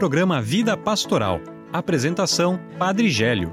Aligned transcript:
programa 0.00 0.40
Vida 0.40 0.78
Pastoral. 0.78 1.42
Apresentação: 1.70 2.58
Padre 2.78 3.10
Gélio. 3.10 3.52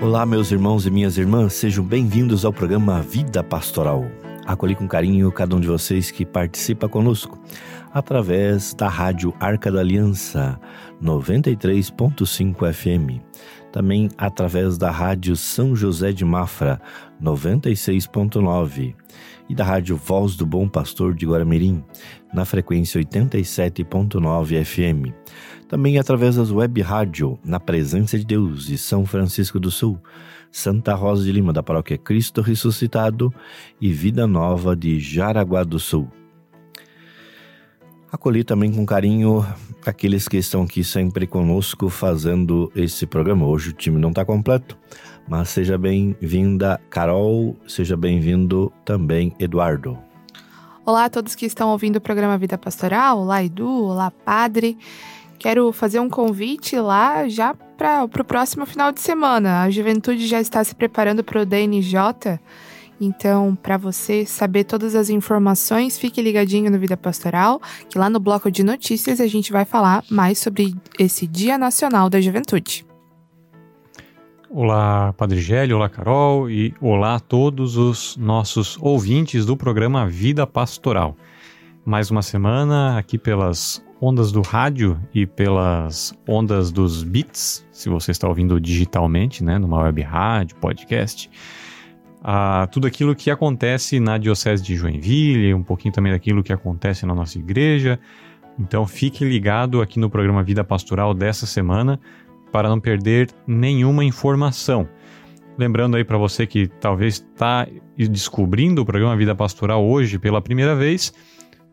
Olá, 0.00 0.24
meus 0.24 0.50
irmãos 0.50 0.86
e 0.86 0.90
minhas 0.90 1.18
irmãs, 1.18 1.52
sejam 1.52 1.84
bem-vindos 1.84 2.46
ao 2.46 2.52
programa 2.52 3.02
Vida 3.02 3.44
Pastoral. 3.44 4.06
Acolhi 4.46 4.74
com 4.74 4.88
carinho 4.88 5.30
cada 5.30 5.54
um 5.54 5.60
de 5.60 5.66
vocês 5.66 6.10
que 6.10 6.24
participa 6.24 6.88
conosco 6.88 7.38
através 7.92 8.72
da 8.72 8.88
Rádio 8.88 9.34
Arca 9.38 9.70
da 9.70 9.80
Aliança 9.80 10.58
93.5 11.02 12.72
FM, 12.72 13.22
também 13.70 14.08
através 14.16 14.78
da 14.78 14.90
Rádio 14.90 15.36
São 15.36 15.76
José 15.76 16.10
de 16.10 16.24
Mafra 16.24 16.80
96.9 17.22 18.94
e 19.48 19.54
da 19.54 19.64
Rádio 19.64 19.96
Voz 19.96 20.36
do 20.36 20.44
Bom 20.44 20.68
Pastor 20.68 21.14
de 21.14 21.26
Guaramirim 21.26 21.82
na 22.32 22.44
frequência 22.44 23.00
87.9 23.00 24.64
FM. 24.64 25.12
Também 25.68 25.98
através 25.98 26.36
das 26.36 26.50
web 26.50 26.80
rádio 26.80 27.38
na 27.44 27.58
Presença 27.58 28.18
de 28.18 28.24
Deus 28.24 28.66
de 28.66 28.78
São 28.78 29.04
Francisco 29.06 29.58
do 29.58 29.70
Sul, 29.70 29.98
Santa 30.50 30.94
Rosa 30.94 31.24
de 31.24 31.32
Lima 31.32 31.52
da 31.52 31.62
Paróquia 31.62 31.98
Cristo 31.98 32.40
Ressuscitado 32.40 33.32
e 33.80 33.92
Vida 33.92 34.26
Nova 34.26 34.74
de 34.74 34.98
Jaraguá 34.98 35.64
do 35.64 35.78
Sul. 35.78 36.10
Acolhi 38.10 38.42
também 38.42 38.72
com 38.72 38.86
carinho 38.86 39.46
aqueles 39.84 40.26
que 40.26 40.38
estão 40.38 40.62
aqui 40.62 40.82
sempre 40.82 41.26
conosco 41.26 41.90
fazendo 41.90 42.72
esse 42.74 43.06
programa. 43.06 43.46
Hoje 43.46 43.68
o 43.68 43.72
time 43.74 44.00
não 44.00 44.08
está 44.08 44.24
completo, 44.24 44.78
mas 45.28 45.50
seja 45.50 45.76
bem-vinda, 45.76 46.80
Carol, 46.88 47.56
seja 47.66 47.96
bem-vindo 47.96 48.72
também, 48.84 49.34
Eduardo. 49.38 49.98
Olá 50.84 51.04
a 51.04 51.10
todos 51.10 51.34
que 51.34 51.44
estão 51.44 51.68
ouvindo 51.68 51.96
o 51.96 52.00
programa 52.00 52.38
Vida 52.38 52.56
Pastoral. 52.56 53.18
Olá, 53.18 53.44
Edu. 53.44 53.84
Olá, 53.84 54.10
Padre. 54.10 54.78
Quero 55.38 55.70
fazer 55.70 56.00
um 56.00 56.08
convite 56.08 56.76
lá 56.80 57.28
já 57.28 57.54
para 57.54 58.04
o 58.04 58.08
próximo 58.08 58.64
final 58.64 58.90
de 58.90 59.00
semana. 59.00 59.62
A 59.62 59.70
juventude 59.70 60.26
já 60.26 60.40
está 60.40 60.64
se 60.64 60.74
preparando 60.74 61.22
para 61.22 61.42
o 61.42 61.46
DNJ. 61.46 62.40
Então, 62.98 63.54
para 63.54 63.76
você 63.76 64.24
saber 64.24 64.64
todas 64.64 64.94
as 64.94 65.10
informações, 65.10 65.98
fique 65.98 66.22
ligadinho 66.22 66.70
no 66.70 66.78
Vida 66.78 66.96
Pastoral, 66.96 67.60
que 67.88 67.98
lá 67.98 68.08
no 68.08 68.18
bloco 68.18 68.50
de 68.50 68.64
notícias 68.64 69.20
a 69.20 69.26
gente 69.26 69.52
vai 69.52 69.66
falar 69.66 70.02
mais 70.10 70.38
sobre 70.38 70.74
esse 70.98 71.26
Dia 71.26 71.58
Nacional 71.58 72.08
da 72.08 72.18
Juventude. 72.18 72.87
Olá, 74.50 75.12
Padre 75.12 75.42
Gélio, 75.42 75.76
olá, 75.76 75.90
Carol, 75.90 76.48
e 76.48 76.74
olá 76.80 77.16
a 77.16 77.20
todos 77.20 77.76
os 77.76 78.16
nossos 78.16 78.78
ouvintes 78.80 79.44
do 79.44 79.54
programa 79.54 80.08
Vida 80.08 80.46
Pastoral. 80.46 81.14
Mais 81.84 82.10
uma 82.10 82.22
semana 82.22 82.96
aqui 82.96 83.18
pelas 83.18 83.84
ondas 84.00 84.32
do 84.32 84.40
rádio 84.40 84.98
e 85.12 85.26
pelas 85.26 86.14
ondas 86.26 86.72
dos 86.72 87.04
bits, 87.04 87.66
se 87.70 87.90
você 87.90 88.10
está 88.10 88.26
ouvindo 88.26 88.58
digitalmente, 88.58 89.44
né, 89.44 89.58
numa 89.58 89.82
web 89.82 90.00
rádio, 90.00 90.56
podcast, 90.56 91.30
tudo 92.70 92.86
aquilo 92.86 93.14
que 93.14 93.30
acontece 93.30 94.00
na 94.00 94.16
Diocese 94.16 94.62
de 94.62 94.76
Joinville, 94.76 95.52
um 95.52 95.62
pouquinho 95.62 95.92
também 95.92 96.10
daquilo 96.10 96.42
que 96.42 96.54
acontece 96.54 97.04
na 97.04 97.14
nossa 97.14 97.38
igreja. 97.38 98.00
Então 98.58 98.86
fique 98.86 99.26
ligado 99.26 99.82
aqui 99.82 100.00
no 100.00 100.08
programa 100.08 100.42
Vida 100.42 100.64
Pastoral 100.64 101.12
dessa 101.12 101.44
semana 101.44 102.00
para 102.52 102.68
não 102.68 102.80
perder 102.80 103.28
nenhuma 103.46 104.04
informação. 104.04 104.88
Lembrando 105.58 105.96
aí 105.96 106.04
para 106.04 106.16
você 106.16 106.46
que 106.46 106.68
talvez 106.68 107.14
está 107.14 107.66
descobrindo 107.96 108.82
o 108.82 108.86
programa 108.86 109.16
Vida 109.16 109.34
Pastoral 109.34 109.84
hoje 109.84 110.18
pela 110.18 110.40
primeira 110.40 110.76
vez, 110.76 111.12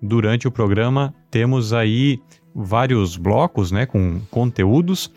durante 0.02 0.48
o 0.48 0.52
programa 0.52 1.14
temos 1.30 1.72
aí 1.72 2.20
vários 2.54 3.16
blocos, 3.16 3.72
né, 3.72 3.86
com 3.86 4.22
conteúdos 4.32 5.12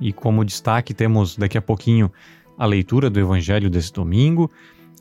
e 0.00 0.12
como 0.12 0.44
destaque 0.44 0.94
temos 0.94 1.36
daqui 1.36 1.58
a 1.58 1.62
pouquinho 1.62 2.10
a 2.56 2.64
leitura 2.64 3.10
do 3.10 3.20
Evangelho 3.20 3.68
desse 3.68 3.92
domingo 3.92 4.50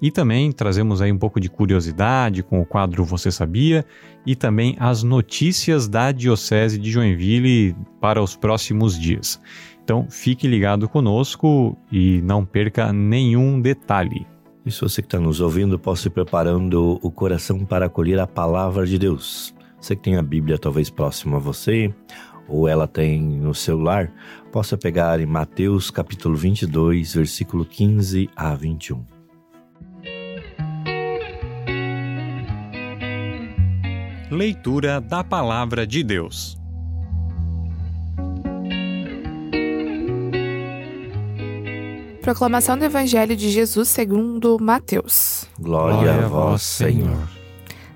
e 0.02 0.10
também 0.10 0.52
trazemos 0.52 1.02
aí 1.02 1.12
um 1.12 1.18
pouco 1.18 1.40
de 1.40 1.48
curiosidade 1.48 2.42
com 2.42 2.60
o 2.60 2.66
quadro 2.66 3.06
Você 3.06 3.32
Sabia 3.32 3.86
e 4.26 4.36
também 4.36 4.76
as 4.80 5.04
notícias 5.04 5.88
da 5.88 6.12
Diocese 6.12 6.80
de 6.80 6.90
Joinville 6.90 7.76
para 8.00 8.22
os 8.22 8.36
próximos 8.36 9.00
dias. 9.00 9.40
Então 9.92 10.08
fique 10.10 10.48
ligado 10.48 10.88
conosco 10.88 11.78
e 11.92 12.22
não 12.22 12.46
perca 12.46 12.94
nenhum 12.94 13.60
detalhe. 13.60 14.26
E 14.66 14.72
se 14.72 14.80
você 14.80 15.02
que 15.02 15.08
está 15.08 15.20
nos 15.20 15.42
ouvindo, 15.42 15.78
possa 15.78 16.08
ir 16.08 16.12
preparando 16.12 16.98
o 17.02 17.12
coração 17.12 17.66
para 17.66 17.88
acolher 17.88 18.18
a 18.18 18.26
palavra 18.26 18.86
de 18.86 18.98
Deus. 18.98 19.54
Você 19.82 19.94
que 19.94 20.04
tem 20.04 20.16
a 20.16 20.22
Bíblia 20.22 20.58
talvez 20.58 20.90
próxima 20.90 21.36
a 21.36 21.40
você, 21.42 21.94
ou 22.48 22.70
ela 22.70 22.88
tem 22.88 23.22
no 23.22 23.54
celular, 23.54 24.10
possa 24.50 24.78
pegar 24.78 25.20
em 25.20 25.26
Mateus 25.26 25.92
capítulo 25.92 26.38
22, 26.38 27.16
versículo 27.16 27.66
15 27.66 28.30
a 28.34 28.56
21. 28.56 29.04
Leitura 34.32 35.02
da 35.02 35.22
Palavra 35.22 35.86
de 35.86 36.02
Deus. 36.02 36.61
Proclamação 42.22 42.78
do 42.78 42.86
Evangelho 42.86 43.36
de 43.36 43.50
Jesus 43.50 43.90
segundo 43.90 44.56
Mateus. 44.62 45.46
Glória, 45.60 46.14
a 46.14 46.28
vós, 46.28 46.62
Senhor. 46.62 47.28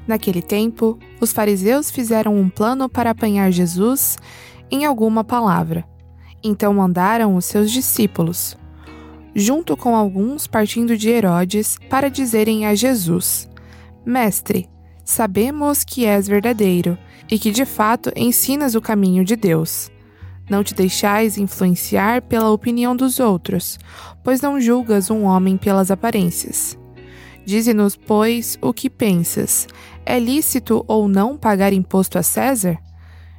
Naquele 0.08 0.42
tempo, 0.42 0.98
os 1.22 1.32
fariseus 1.32 1.92
fizeram 1.92 2.36
um 2.36 2.50
plano 2.50 2.90
para 2.90 3.12
apanhar 3.12 3.52
Jesus 3.52 4.18
em 4.72 4.84
alguma 4.84 5.24
palavra. 5.24 5.86
Então 6.44 6.74
mandaram 6.74 7.36
os 7.36 7.46
seus 7.46 7.72
discípulos, 7.72 8.58
junto 9.36 9.78
com 9.78 9.96
alguns 9.96 10.48
partindo 10.48 10.98
de 10.98 11.10
Herodes, 11.10 11.78
para 11.88 12.10
dizerem 12.10 12.66
a 12.66 12.74
Jesus: 12.74 13.48
Mestre, 14.04 14.68
sabemos 15.04 15.84
que 15.84 16.04
és 16.04 16.28
verdadeiro 16.28 16.98
e 17.30 17.38
que 17.38 17.52
de 17.52 17.64
fato 17.64 18.12
ensinas 18.16 18.74
o 18.74 18.82
caminho 18.82 19.24
de 19.24 19.36
Deus. 19.36 19.92
Não 20.50 20.64
te 20.64 20.74
deixais 20.74 21.38
influenciar 21.38 22.22
pela 22.22 22.52
opinião 22.52 22.96
dos 22.96 23.20
outros, 23.20 23.80
pois 24.24 24.42
não 24.42 24.62
julgas 24.62 25.10
um 25.10 25.24
homem 25.24 25.58
pelas 25.58 25.90
aparências. 25.90 26.78
Dize-nos, 27.46 27.96
pois, 27.96 28.58
o 28.62 28.74
que 28.74 28.90
pensas. 28.90 29.68
É 30.06 30.20
lícito 30.20 30.84
ou 30.88 31.08
não 31.08 31.38
pagar 31.38 31.74
imposto 31.74 32.18
a 32.18 32.24
César? 32.24 32.78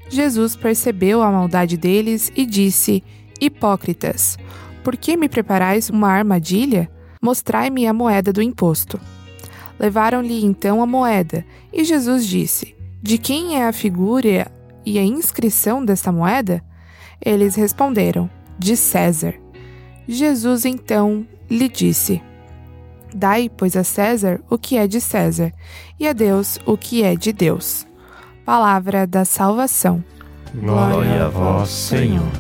Jesus 0.09 0.55
percebeu 0.55 1.23
a 1.23 1.31
maldade 1.31 1.77
deles 1.77 2.31
e 2.37 2.47
disse: 2.47 3.03
Hipócritas, 3.41 4.39
por 4.85 4.97
que 4.97 5.17
me 5.17 5.29
preparais 5.29 5.91
uma 5.91 6.09
armadilha? 6.09 6.89
Mostrai-me 7.21 7.87
a 7.87 7.93
moeda 7.93 8.33
do 8.33 8.41
imposto. 8.41 9.01
Levaram-lhe 9.79 10.45
então 10.45 10.81
a 10.81 10.87
moeda, 10.87 11.45
e 11.73 11.85
Jesus 11.85 12.27
disse: 12.27 12.77
De 13.03 13.19
quem 13.19 13.57
é 13.61 13.67
a 13.67 13.73
figura 13.73 14.51
e 14.85 14.99
a 14.99 15.03
inscrição 15.03 15.85
desta 15.85 16.13
moeda? 16.13 16.63
Eles 17.25 17.55
responderam: 17.55 18.31
De 18.59 18.77
César. 18.77 19.35
Jesus 20.09 20.65
então 20.65 21.27
lhe 21.51 21.69
disse: 21.69 22.23
Dai, 23.15 23.51
pois, 23.55 23.77
a 23.77 23.85
César 23.85 24.41
o 24.49 24.59
que 24.59 24.77
é 24.77 24.87
de 24.87 25.01
César, 25.01 25.53
e 25.99 26.07
a 26.07 26.13
Deus 26.13 26.59
o 26.67 26.77
que 26.77 27.03
é 27.03 27.15
de 27.17 27.33
Deus. 27.33 27.87
Palavra 28.45 29.07
da 29.07 29.25
salvação. 29.25 30.05
Glória 30.55 31.25
a 31.25 31.29
vós, 31.29 31.69
Senhor. 31.69 32.31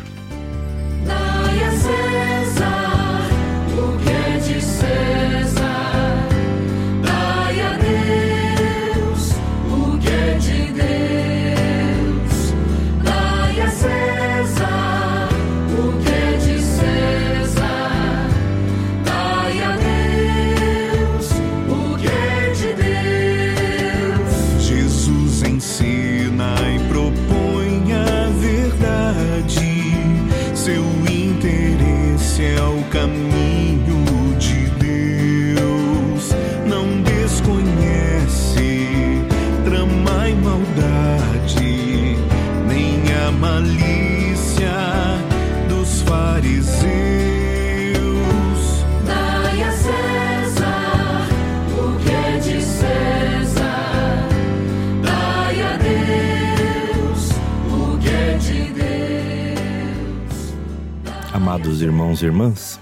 Irmãos 62.16 62.22
e 62.22 62.26
irmãs. 62.26 62.80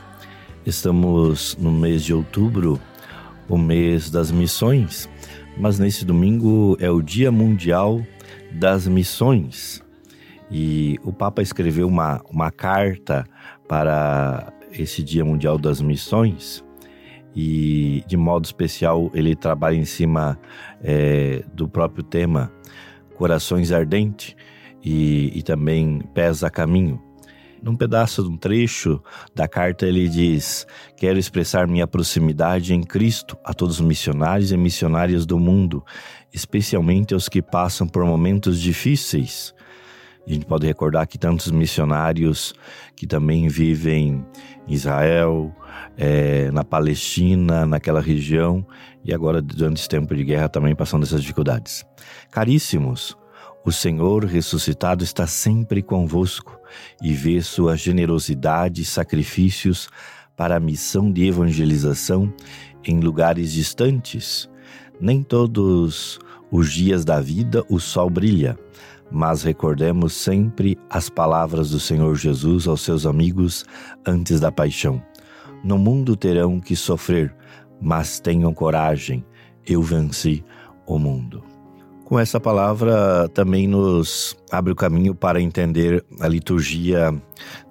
Estamos 0.66 1.56
no 1.58 1.72
mês 1.72 2.04
de 2.04 2.14
outubro, 2.14 2.80
o 3.48 3.56
mês 3.56 4.10
das 4.10 4.30
missões, 4.30 5.08
mas 5.56 5.78
nesse 5.78 6.04
domingo 6.04 6.76
é 6.80 6.90
o 6.90 7.02
Dia 7.02 7.32
Mundial 7.32 8.04
das 8.52 8.86
Missões. 8.86 9.82
E 10.50 10.98
o 11.02 11.12
Papa 11.12 11.42
escreveu 11.42 11.86
uma, 11.88 12.20
uma 12.30 12.50
carta 12.50 13.24
para 13.68 14.52
esse 14.72 15.02
Dia 15.02 15.24
Mundial 15.24 15.58
das 15.58 15.80
Missões 15.80 16.64
e, 17.34 18.04
de 18.06 18.16
modo 18.16 18.44
especial, 18.44 19.10
ele 19.14 19.34
trabalha 19.34 19.76
em 19.76 19.84
cima 19.84 20.38
é, 20.82 21.44
do 21.52 21.68
próprio 21.68 22.04
tema 22.04 22.52
Corações 23.16 23.72
Ardentes 23.72 24.36
e, 24.84 25.32
e 25.34 25.42
também 25.42 26.00
Pés 26.14 26.44
a 26.44 26.50
Caminho. 26.50 27.03
Num 27.64 27.74
pedaço 27.74 28.22
de 28.22 28.28
um 28.28 28.36
trecho 28.36 29.02
da 29.34 29.48
carta, 29.48 29.86
ele 29.86 30.06
diz: 30.06 30.66
Quero 30.98 31.18
expressar 31.18 31.66
minha 31.66 31.86
proximidade 31.86 32.74
em 32.74 32.82
Cristo 32.82 33.38
a 33.42 33.54
todos 33.54 33.80
os 33.80 33.86
missionários 33.86 34.52
e 34.52 34.56
missionárias 34.58 35.24
do 35.24 35.38
mundo, 35.38 35.82
especialmente 36.30 37.14
aos 37.14 37.26
que 37.26 37.40
passam 37.40 37.88
por 37.88 38.04
momentos 38.04 38.60
difíceis. 38.60 39.54
A 40.26 40.30
gente 40.30 40.44
pode 40.44 40.66
recordar 40.66 41.06
que 41.06 41.16
tantos 41.16 41.50
missionários 41.50 42.52
que 42.94 43.06
também 43.06 43.48
vivem 43.48 44.22
em 44.68 44.74
Israel, 44.74 45.50
é, 45.96 46.50
na 46.50 46.64
Palestina, 46.64 47.64
naquela 47.64 48.00
região, 48.02 48.66
e 49.02 49.14
agora, 49.14 49.40
durante 49.40 49.78
esse 49.78 49.88
tempo 49.88 50.14
de 50.14 50.22
guerra, 50.22 50.50
também 50.50 50.74
passando 50.74 51.04
essas 51.04 51.22
dificuldades. 51.22 51.82
Caríssimos, 52.30 53.16
o 53.64 53.72
Senhor 53.72 54.24
ressuscitado 54.24 55.02
está 55.02 55.26
sempre 55.26 55.82
convosco 55.82 56.60
e 57.02 57.14
vê 57.14 57.40
sua 57.40 57.76
generosidade 57.76 58.82
e 58.82 58.84
sacrifícios 58.84 59.88
para 60.36 60.56
a 60.56 60.60
missão 60.60 61.10
de 61.10 61.26
evangelização 61.26 62.32
em 62.84 63.00
lugares 63.00 63.52
distantes. 63.52 64.50
Nem 65.00 65.22
todos 65.22 66.18
os 66.50 66.72
dias 66.72 67.04
da 67.04 67.20
vida 67.20 67.64
o 67.70 67.80
sol 67.80 68.10
brilha, 68.10 68.58
mas 69.10 69.42
recordemos 69.42 70.12
sempre 70.12 70.78
as 70.90 71.08
palavras 71.08 71.70
do 71.70 71.80
Senhor 71.80 72.14
Jesus 72.16 72.66
aos 72.66 72.82
seus 72.82 73.06
amigos 73.06 73.64
antes 74.06 74.40
da 74.40 74.52
paixão. 74.52 75.02
No 75.62 75.78
mundo 75.78 76.16
terão 76.16 76.60
que 76.60 76.76
sofrer, 76.76 77.34
mas 77.80 78.20
tenham 78.20 78.52
coragem, 78.52 79.24
eu 79.66 79.82
venci 79.82 80.44
o 80.86 80.98
mundo. 80.98 81.53
Com 82.04 82.18
essa 82.18 82.38
palavra 82.38 83.30
também 83.30 83.66
nos 83.66 84.36
abre 84.52 84.70
o 84.70 84.76
caminho 84.76 85.14
para 85.14 85.40
entender 85.40 86.04
a 86.20 86.28
liturgia 86.28 87.10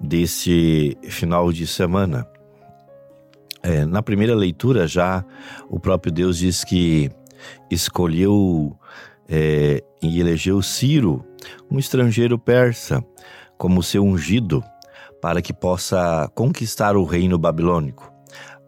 desse 0.00 0.98
final 1.04 1.52
de 1.52 1.68
semana. 1.68 2.26
É, 3.62 3.84
na 3.84 4.02
primeira 4.02 4.34
leitura, 4.34 4.88
já 4.88 5.24
o 5.70 5.78
próprio 5.78 6.12
Deus 6.12 6.38
diz 6.38 6.64
que 6.64 7.12
escolheu 7.70 8.76
é, 9.28 9.80
e 10.02 10.18
elegeu 10.18 10.60
Ciro, 10.60 11.24
um 11.70 11.78
estrangeiro 11.78 12.36
persa, 12.36 13.04
como 13.56 13.84
seu 13.84 14.02
ungido, 14.04 14.64
para 15.22 15.40
que 15.40 15.52
possa 15.52 16.28
conquistar 16.34 16.96
o 16.96 17.04
reino 17.04 17.38
babilônico. 17.38 18.12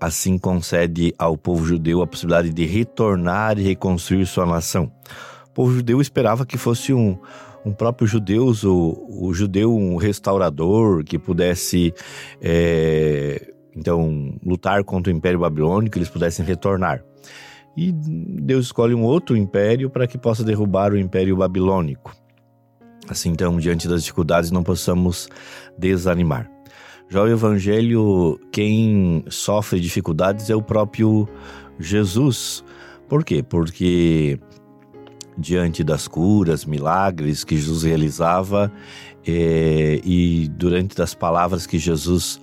Assim 0.01 0.39
concede 0.39 1.13
ao 1.19 1.37
povo 1.37 1.67
judeu 1.67 2.03
a 2.03 2.07
possibilidade 2.07 2.53
de 2.53 2.65
retornar 2.65 3.59
e 3.59 3.63
reconstruir 3.63 4.27
sua 4.27 4.47
nação 4.47 4.93
povo 5.57 5.73
judeu 5.73 6.03
esperava 6.03 6.45
que 6.45 6.59
fosse 6.59 6.93
um, 6.93 7.19
um 7.65 7.73
próprio 7.73 8.07
judeu, 8.07 8.53
o, 8.65 9.29
o 9.29 9.33
judeu 9.33 9.75
um 9.75 9.97
restaurador 9.97 11.03
que 11.03 11.19
pudesse 11.19 11.95
é, 12.43 13.55
então 13.75 14.39
lutar 14.45 14.85
contra 14.85 15.11
o 15.11 15.17
Império 15.17 15.41
Babilônico, 15.41 15.97
eles 15.97 16.11
pudessem 16.11 16.45
retornar. 16.45 17.03
E 17.75 17.91
Deus 17.91 18.67
escolhe 18.67 18.95
um 18.95 19.03
outro 19.03 19.35
império 19.35 19.89
para 19.89 20.07
que 20.07 20.19
possa 20.19 20.45
derrubar 20.45 20.93
o 20.93 20.99
Império 20.99 21.37
Babilônico. 21.37 22.15
Assim, 23.09 23.31
então, 23.31 23.59
diante 23.59 23.89
das 23.89 24.03
dificuldades, 24.03 24.51
não 24.51 24.63
possamos 24.63 25.29
desanimar. 25.79 26.51
Já 27.09 27.23
o 27.23 27.29
Evangelho, 27.29 28.39
quem 28.53 29.25
sofre 29.29 29.81
dificuldades 29.81 30.51
é 30.51 30.57
o 30.57 30.63
próprio 30.63 31.27
Jesus. 31.79 32.65
Por 33.09 33.25
quê? 33.25 33.43
Porque 33.43 34.41
diante 35.37 35.85
das 35.85 36.09
curas, 36.09 36.65
milagres 36.65 37.45
que 37.45 37.57
Jesus 37.57 37.83
realizava 37.83 38.73
é, 39.27 40.01
e 40.05 40.49
durante 40.49 40.97
das 40.97 41.15
palavras 41.15 41.67
que 41.67 41.79
Jesus 41.79 42.41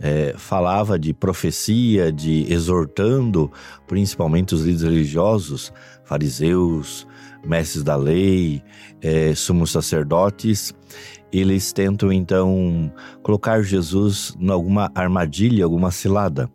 é, 0.00 0.34
falava 0.36 0.98
de 0.98 1.12
profecia, 1.14 2.12
de 2.12 2.50
exortando 2.52 3.50
principalmente 3.86 4.54
os 4.54 4.62
líderes 4.62 4.82
religiosos, 4.82 5.72
fariseus, 6.04 7.06
mestres 7.44 7.82
da 7.82 7.96
lei, 7.96 8.62
é, 9.00 9.34
sumos 9.34 9.70
sacerdotes, 9.70 10.74
eles 11.32 11.72
tentam 11.72 12.12
então 12.12 12.92
colocar 13.22 13.62
Jesus 13.62 14.34
em 14.38 14.50
alguma 14.50 14.90
armadilha, 14.94 15.64
alguma 15.64 15.90
cilada. 15.90 16.50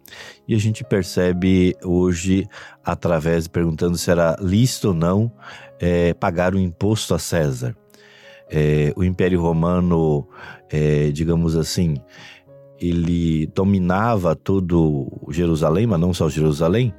E 0.48 0.56
a 0.56 0.58
gente 0.58 0.84
percebe 0.84 1.76
hoje, 1.84 2.48
através, 2.84 3.48
perguntando 3.48 3.98
se 3.98 4.10
era 4.10 4.38
lícito 4.42 4.90
ou 4.90 4.94
não 4.94 5.32
é, 5.82 6.14
pagar 6.14 6.54
o 6.54 6.60
imposto 6.60 7.16
a 7.16 7.20
César. 7.20 7.76
É, 8.50 8.94
o 8.96 9.04
Império 9.04 9.42
Romano, 9.42 10.28
é, 10.70 11.10
digamos 11.12 11.56
assim, 11.56 11.96
ele 12.80 13.48
dominava 13.48 14.36
todo 14.36 15.08
Jerusalém, 15.30 15.88
mas 15.88 16.00
não 16.00 16.14
só 16.14 16.30
Jerusalém, 16.30 16.94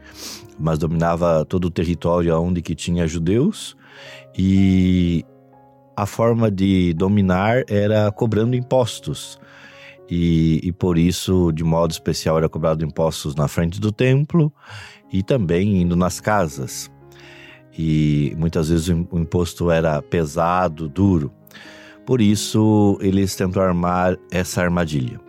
mas 0.59 0.79
dominava 0.79 1.45
todo 1.45 1.67
o 1.67 1.71
território 1.71 2.37
onde 2.41 2.61
que 2.61 2.75
tinha 2.75 3.07
judeus 3.07 3.77
e 4.37 5.25
a 5.97 6.07
forma 6.07 6.51
de 6.51 6.95
dominar 6.95 7.65
era 7.69 8.11
cobrando 8.11 8.57
impostos. 8.57 9.39
E, 10.11 10.61
e, 10.63 10.73
por 10.73 10.99
isso, 10.99 11.53
de 11.53 11.65
modo 11.65 11.91
especial, 11.91 12.37
era 12.37 12.49
cobrado 12.49 12.85
impostos 12.85 13.35
na 13.35 13.49
frente 13.49 13.81
do 13.81 13.93
templo 13.93 14.53
e 15.13 15.23
também 15.23 15.81
indo 15.81 15.97
nas 15.97 16.21
casas. 16.21 16.91
E 17.77 18.35
muitas 18.37 18.69
vezes 18.69 18.89
o 18.89 19.19
imposto 19.19 19.71
era 19.71 20.01
pesado, 20.03 20.89
duro. 20.89 21.33
Por 22.05 22.21
isso, 22.21 22.99
eles 23.01 23.35
tentam 23.35 23.63
armar 23.63 24.19
essa 24.31 24.61
armadilha. 24.61 25.21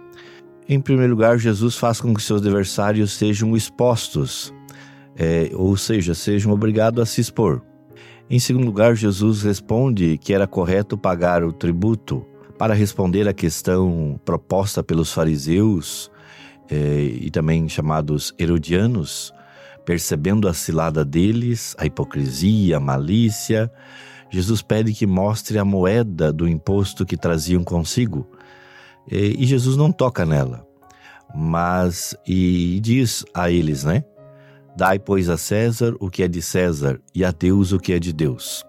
Em 0.68 0.80
primeiro 0.80 1.14
lugar, 1.14 1.38
Jesus 1.38 1.76
faz 1.76 2.02
com 2.02 2.14
que 2.14 2.22
seus 2.22 2.42
adversários 2.42 3.12
sejam 3.14 3.56
expostos, 3.56 4.54
é, 5.16 5.52
ou 5.54 5.76
seja, 5.78 6.16
sejam 6.16 6.52
obrigados 6.52 7.02
a 7.02 7.06
se 7.06 7.22
expor. 7.22 7.62
Em 8.30 8.40
segundo 8.40 8.66
lugar, 8.66 8.96
Jesus 8.96 9.44
responde 9.44 10.18
que 10.18 10.34
era 10.34 10.48
correto 10.48 10.98
pagar 10.98 11.44
o 11.44 11.52
tributo 11.52 12.26
para 12.58 12.74
responder 12.74 13.28
à 13.28 13.34
questão 13.34 14.20
proposta 14.24 14.82
pelos 14.82 15.12
fariseus 15.12 16.10
eh, 16.70 17.18
e 17.22 17.30
também 17.30 17.68
chamados 17.68 18.34
herodianos, 18.40 19.34
percebendo 19.86 20.48
a 20.48 20.54
cilada 20.54 21.04
deles, 21.04 21.76
a 21.78 21.86
hipocrisia, 21.86 22.78
a 22.78 22.80
malícia. 22.80 23.72
Jesus 24.30 24.62
pede 24.62 24.94
que 24.94 25.06
mostre 25.06 25.58
a 25.60 25.66
moeda 25.66 26.32
do 26.34 26.48
imposto 26.48 27.06
que 27.06 27.18
traziam 27.18 27.64
consigo. 27.64 28.28
E 29.08 29.46
Jesus 29.46 29.76
não 29.76 29.92
toca 29.92 30.26
nela, 30.26 30.66
mas 31.36 32.16
e 32.26 32.80
diz 32.82 33.26
a 33.34 33.52
eles, 33.52 33.84
né? 33.84 34.04
Dai, 34.76 34.98
pois, 34.98 35.30
a 35.30 35.38
César 35.38 35.94
o 36.00 36.10
que 36.10 36.24
é 36.24 36.28
de 36.28 36.42
César 36.42 37.00
e 37.14 37.24
a 37.24 37.32
Deus 37.32 37.72
o 37.74 37.80
que 37.80 37.94
é 37.94 38.00
de 38.00 38.12
Deus. 38.14 38.66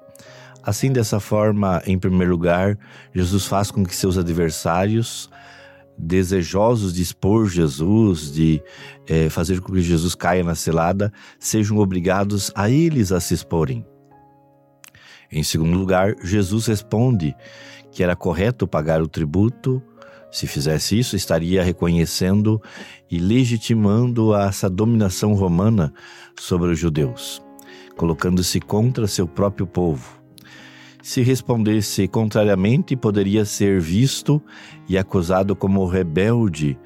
Assim, 0.62 0.92
dessa 0.92 1.21
forma, 1.21 1.83
em 1.87 1.99
primeiro 1.99 2.33
lugar, 2.33 2.78
Jesus 3.14 3.47
faz 3.47 3.71
com 3.71 3.85
que 3.85 3.94
seus 3.94 4.18
adversários, 4.18 5.30
desejosos 5.96 6.92
de 6.92 7.02
expor 7.02 7.48
Jesus, 7.48 8.32
de 8.32 8.62
é, 9.06 9.28
fazer 9.28 9.60
com 9.60 9.72
que 9.72 9.80
Jesus 9.80 10.14
caia 10.14 10.42
na 10.42 10.54
cilada, 10.54 11.12
sejam 11.38 11.78
obrigados 11.78 12.50
a 12.54 12.68
eles 12.68 13.12
a 13.12 13.20
se 13.20 13.34
exporem. 13.34 13.86
Em 15.30 15.42
segundo 15.42 15.76
lugar, 15.76 16.14
Jesus 16.22 16.66
responde 16.66 17.34
que 17.90 18.02
era 18.02 18.16
correto 18.16 18.66
pagar 18.66 19.02
o 19.02 19.08
tributo 19.08 19.82
se 20.34 20.48
fizesse 20.48 20.98
isso, 20.98 21.14
estaria 21.14 21.62
reconhecendo 21.62 22.60
e 23.08 23.20
legitimando 23.20 24.34
essa 24.34 24.68
dominação 24.68 25.32
romana 25.32 25.94
sobre 26.36 26.72
os 26.72 26.78
judeus, 26.78 27.40
colocando-se 27.96 28.58
contra 28.58 29.06
seu 29.06 29.28
próprio 29.28 29.64
povo. 29.64 30.24
Se 31.04 31.20
respondesse 31.20 32.08
contrariamente, 32.08 32.96
poderia 32.96 33.44
ser 33.44 33.78
visto 33.78 34.40
e 34.88 34.96
acusado 34.96 35.54
como 35.54 35.84
rebelde 35.84 36.78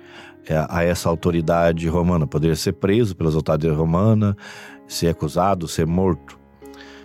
é, 0.45 0.67
a 0.69 0.83
essa 0.83 1.09
autoridade 1.09 1.87
romana. 1.87 2.27
Poderia 2.27 2.57
ser 2.57 2.73
preso 2.73 3.15
pelas 3.15 3.37
autoridades 3.37 3.79
romanas, 3.79 4.35
ser 4.89 5.07
acusado, 5.07 5.69
ser 5.69 5.87
morto. 5.87 6.37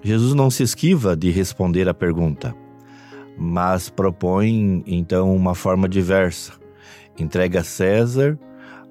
Jesus 0.02 0.34
não 0.34 0.50
se 0.50 0.64
esquiva 0.64 1.16
de 1.16 1.30
responder 1.30 1.88
à 1.88 1.94
pergunta 1.94 2.56
mas 3.38 3.90
propõe 3.90 4.84
então 4.86 5.36
uma 5.36 5.56
forma 5.56 5.88
diversa. 5.90 6.54
entregue 7.18 7.58
a 7.58 7.64
César 7.64 8.38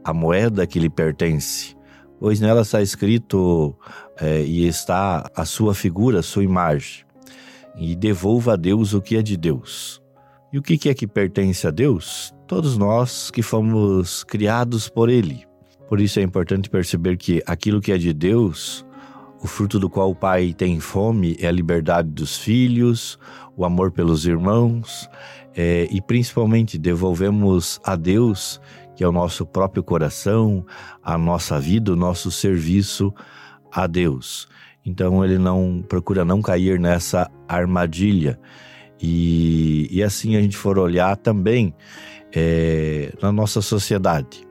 a 0.04 0.12
moeda 0.12 0.66
que 0.66 0.80
lhe 0.80 0.90
pertence, 0.90 1.76
pois 2.18 2.40
nela 2.40 2.62
está 2.62 2.82
escrito 2.82 3.76
é, 4.20 4.42
e 4.42 4.66
está 4.66 5.30
a 5.34 5.44
sua 5.44 5.74
figura, 5.74 6.18
a 6.18 6.22
sua 6.22 6.42
imagem, 6.42 7.04
e 7.76 7.94
devolva 7.94 8.54
a 8.54 8.56
Deus 8.56 8.94
o 8.94 9.00
que 9.00 9.16
é 9.16 9.22
de 9.22 9.36
Deus. 9.36 10.02
E 10.52 10.58
o 10.58 10.62
que 10.62 10.88
é 10.88 10.94
que 10.94 11.06
pertence 11.06 11.66
a 11.66 11.70
Deus? 11.70 12.34
Todos 12.46 12.76
nós 12.76 13.30
que 13.30 13.40
fomos 13.40 14.22
criados 14.24 14.88
por 14.88 15.08
Ele. 15.08 15.46
Por 15.88 16.00
isso 16.00 16.20
é 16.20 16.22
importante 16.22 16.68
perceber 16.68 17.16
que 17.16 17.42
aquilo 17.46 17.80
que 17.80 17.92
é 17.92 17.98
de 17.98 18.12
Deus, 18.12 18.84
o 19.42 19.46
fruto 19.46 19.78
do 19.78 19.88
qual 19.88 20.10
o 20.10 20.14
Pai 20.14 20.52
tem 20.52 20.78
fome, 20.78 21.36
é 21.40 21.46
a 21.46 21.52
liberdade 21.52 22.10
dos 22.10 22.36
filhos, 22.36 23.18
o 23.56 23.64
amor 23.64 23.90
pelos 23.90 24.26
irmãos, 24.26 25.08
é, 25.54 25.88
e 25.90 26.00
principalmente 26.00 26.78
devolvemos 26.78 27.80
a 27.84 27.96
Deus, 27.96 28.60
que 28.94 29.02
é 29.02 29.08
o 29.08 29.12
nosso 29.12 29.44
próprio 29.44 29.82
coração, 29.82 30.64
a 31.02 31.16
nossa 31.18 31.58
vida, 31.58 31.92
o 31.92 31.96
nosso 31.96 32.30
serviço 32.30 33.12
a 33.70 33.86
Deus. 33.86 34.48
Então 34.84 35.24
ele 35.24 35.38
não 35.38 35.84
procura 35.88 36.24
não 36.24 36.42
cair 36.42 36.78
nessa 36.78 37.30
armadilha. 37.48 38.38
E, 39.00 39.88
e 39.90 40.02
assim 40.02 40.36
a 40.36 40.40
gente 40.40 40.56
for 40.56 40.78
olhar 40.78 41.16
também 41.16 41.74
é, 42.34 43.12
na 43.20 43.32
nossa 43.32 43.60
sociedade. 43.60 44.46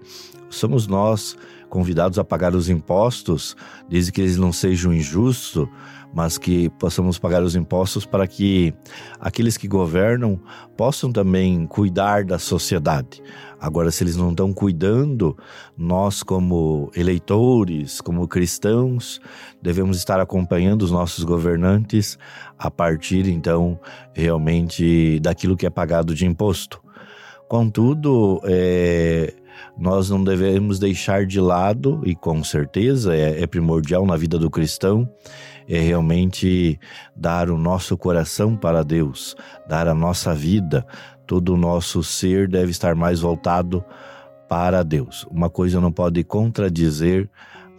Somos 0.50 0.88
nós 0.88 1.38
convidados 1.70 2.20
a 2.20 2.24
pagar 2.24 2.54
os 2.54 2.70
impostos, 2.70 3.56
desde 3.90 4.12
que 4.12 4.20
eles 4.20 4.36
não 4.36 4.52
sejam 4.52 4.94
injustos, 4.94 5.68
mas 6.14 6.38
que 6.38 6.70
possamos 6.72 7.18
pagar 7.18 7.44
os 7.44 7.56
impostos 7.56 8.06
para 8.06 8.28
que 8.28 8.74
aqueles 9.20 9.58
que 9.58 9.68
governam 9.68 10.40
possam 10.76 11.12
também 11.12 11.66
cuidar 11.66 12.24
da 12.26 12.38
sociedade. 12.38 13.22
Agora, 13.60 13.92
se 13.92 14.04
eles 14.04 14.16
não 14.16 14.32
estão 14.32 14.52
cuidando, 14.52 15.38
nós, 15.78 16.24
como 16.24 16.90
eleitores, 16.96 18.02
como 18.02 18.28
cristãos, 18.28 19.22
devemos 19.62 19.98
estar 19.98 20.20
acompanhando 20.20 20.82
os 20.82 20.92
nossos 20.92 21.24
governantes 21.24 22.18
a 22.58 22.72
partir, 22.72 23.28
então, 23.28 23.80
realmente 24.14 25.20
daquilo 25.20 25.56
que 25.56 25.66
é 25.68 25.70
pagado 25.70 26.16
de 26.16 26.26
imposto. 26.26 26.82
Contudo, 27.48 28.42
é, 28.46 29.34
nós 29.78 30.10
não 30.10 30.24
devemos 30.24 30.80
deixar 30.80 31.26
de 31.26 31.40
lado, 31.40 32.02
e 32.06 32.16
com 32.16 32.44
certeza 32.44 33.16
é, 33.16 33.44
é 33.44 33.48
primordial 33.48 34.06
na 34.06 34.16
vida 34.18 34.40
do 34.40 34.50
cristão, 34.50 35.08
é 35.72 35.80
realmente 35.80 36.78
dar 37.16 37.50
o 37.50 37.58
nosso 37.58 37.98
coração 37.98 38.58
para 38.58 38.84
Deus, 38.84 39.38
dar 39.70 39.88
a 39.88 39.94
nossa 39.94 40.36
vida, 40.36 40.86
todo 41.26 41.54
o 41.54 41.58
nosso 41.58 42.04
ser 42.04 42.50
deve 42.50 42.72
estar 42.72 42.94
mais 42.94 43.22
voltado 43.22 43.82
para 44.50 44.84
Deus. 44.84 45.26
Uma 45.32 45.50
coisa 45.50 45.80
não 45.80 45.90
pode 45.90 46.26
contradizer 46.26 47.30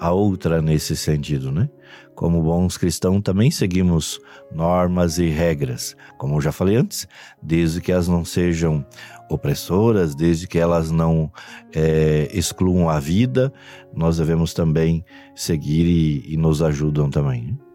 a 0.01 0.11
outra 0.11 0.63
nesse 0.63 0.97
sentido, 0.97 1.53
né? 1.53 1.69
Como 2.15 2.43
bons 2.43 2.79
cristãos, 2.79 3.21
também 3.21 3.51
seguimos 3.51 4.19
normas 4.51 5.19
e 5.19 5.29
regras, 5.29 5.95
como 6.17 6.37
eu 6.37 6.41
já 6.41 6.51
falei 6.51 6.77
antes, 6.77 7.07
desde 7.43 7.83
que 7.83 7.93
elas 7.93 8.09
não 8.09 8.25
sejam 8.25 8.87
opressoras, 9.29 10.15
desde 10.15 10.47
que 10.47 10.59
elas 10.59 10.91
não 10.91 11.31
é, 11.75 12.31
excluam 12.33 12.89
a 12.89 12.99
vida, 12.99 13.53
nós 13.95 14.17
devemos 14.17 14.55
também 14.55 15.05
seguir 15.35 15.85
e, 15.85 16.33
e 16.33 16.37
nos 16.39 16.63
ajudam 16.63 17.11
também. 17.11 17.43
Né? 17.43 17.72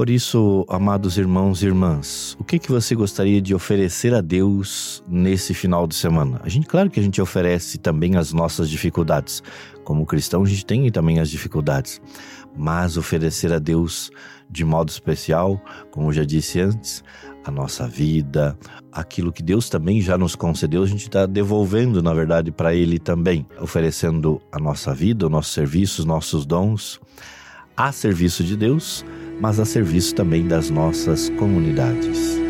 Por 0.00 0.08
isso, 0.08 0.64
amados 0.66 1.18
irmãos 1.18 1.62
e 1.62 1.66
irmãs, 1.66 2.34
o 2.40 2.42
que 2.42 2.58
que 2.58 2.72
você 2.72 2.94
gostaria 2.94 3.38
de 3.38 3.54
oferecer 3.54 4.14
a 4.14 4.22
Deus 4.22 5.04
nesse 5.06 5.52
final 5.52 5.86
de 5.86 5.94
semana? 5.94 6.40
A 6.42 6.48
gente, 6.48 6.66
claro 6.66 6.88
que 6.88 6.98
a 6.98 7.02
gente 7.02 7.20
oferece 7.20 7.76
também 7.76 8.16
as 8.16 8.32
nossas 8.32 8.70
dificuldades. 8.70 9.42
Como 9.84 10.06
cristão, 10.06 10.42
a 10.42 10.46
gente 10.46 10.64
tem 10.64 10.90
também 10.90 11.20
as 11.20 11.28
dificuldades. 11.28 12.00
Mas 12.56 12.96
oferecer 12.96 13.52
a 13.52 13.58
Deus 13.58 14.10
de 14.48 14.64
modo 14.64 14.88
especial, 14.88 15.62
como 15.90 16.10
já 16.14 16.24
disse 16.24 16.58
antes, 16.58 17.04
a 17.44 17.50
nossa 17.50 17.86
vida, 17.86 18.58
aquilo 18.90 19.30
que 19.30 19.42
Deus 19.42 19.68
também 19.68 20.00
já 20.00 20.16
nos 20.16 20.34
concedeu, 20.34 20.82
a 20.82 20.86
gente 20.86 21.02
está 21.02 21.26
devolvendo, 21.26 22.02
na 22.02 22.14
verdade, 22.14 22.50
para 22.50 22.74
Ele 22.74 22.98
também, 22.98 23.46
oferecendo 23.60 24.40
a 24.50 24.58
nossa 24.58 24.94
vida, 24.94 25.26
o 25.26 25.28
nosso 25.28 25.50
serviço, 25.50 26.00
os 26.00 26.06
nossos 26.06 26.46
dons 26.46 26.98
a 27.76 27.92
serviço 27.92 28.44
de 28.44 28.56
Deus 28.56 29.04
mas 29.40 29.58
a 29.58 29.64
serviço 29.64 30.14
também 30.14 30.46
das 30.46 30.70
nossas 30.70 31.30
comunidades. 31.30 32.49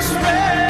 Christmas. 0.00 0.69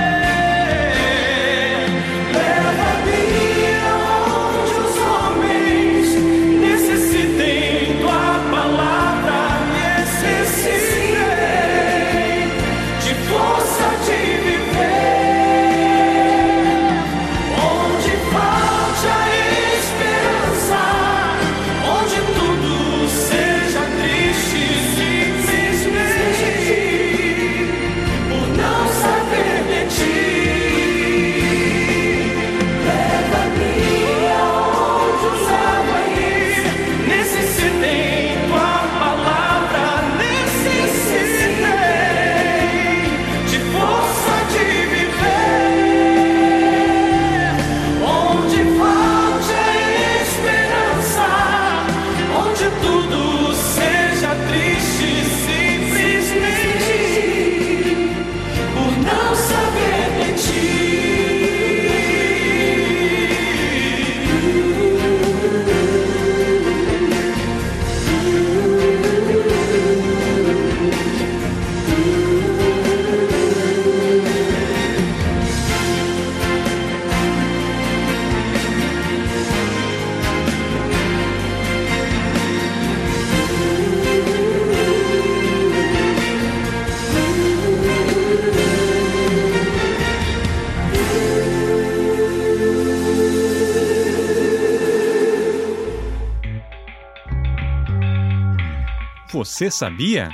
Você 99.60 99.70
sabia? 99.70 100.30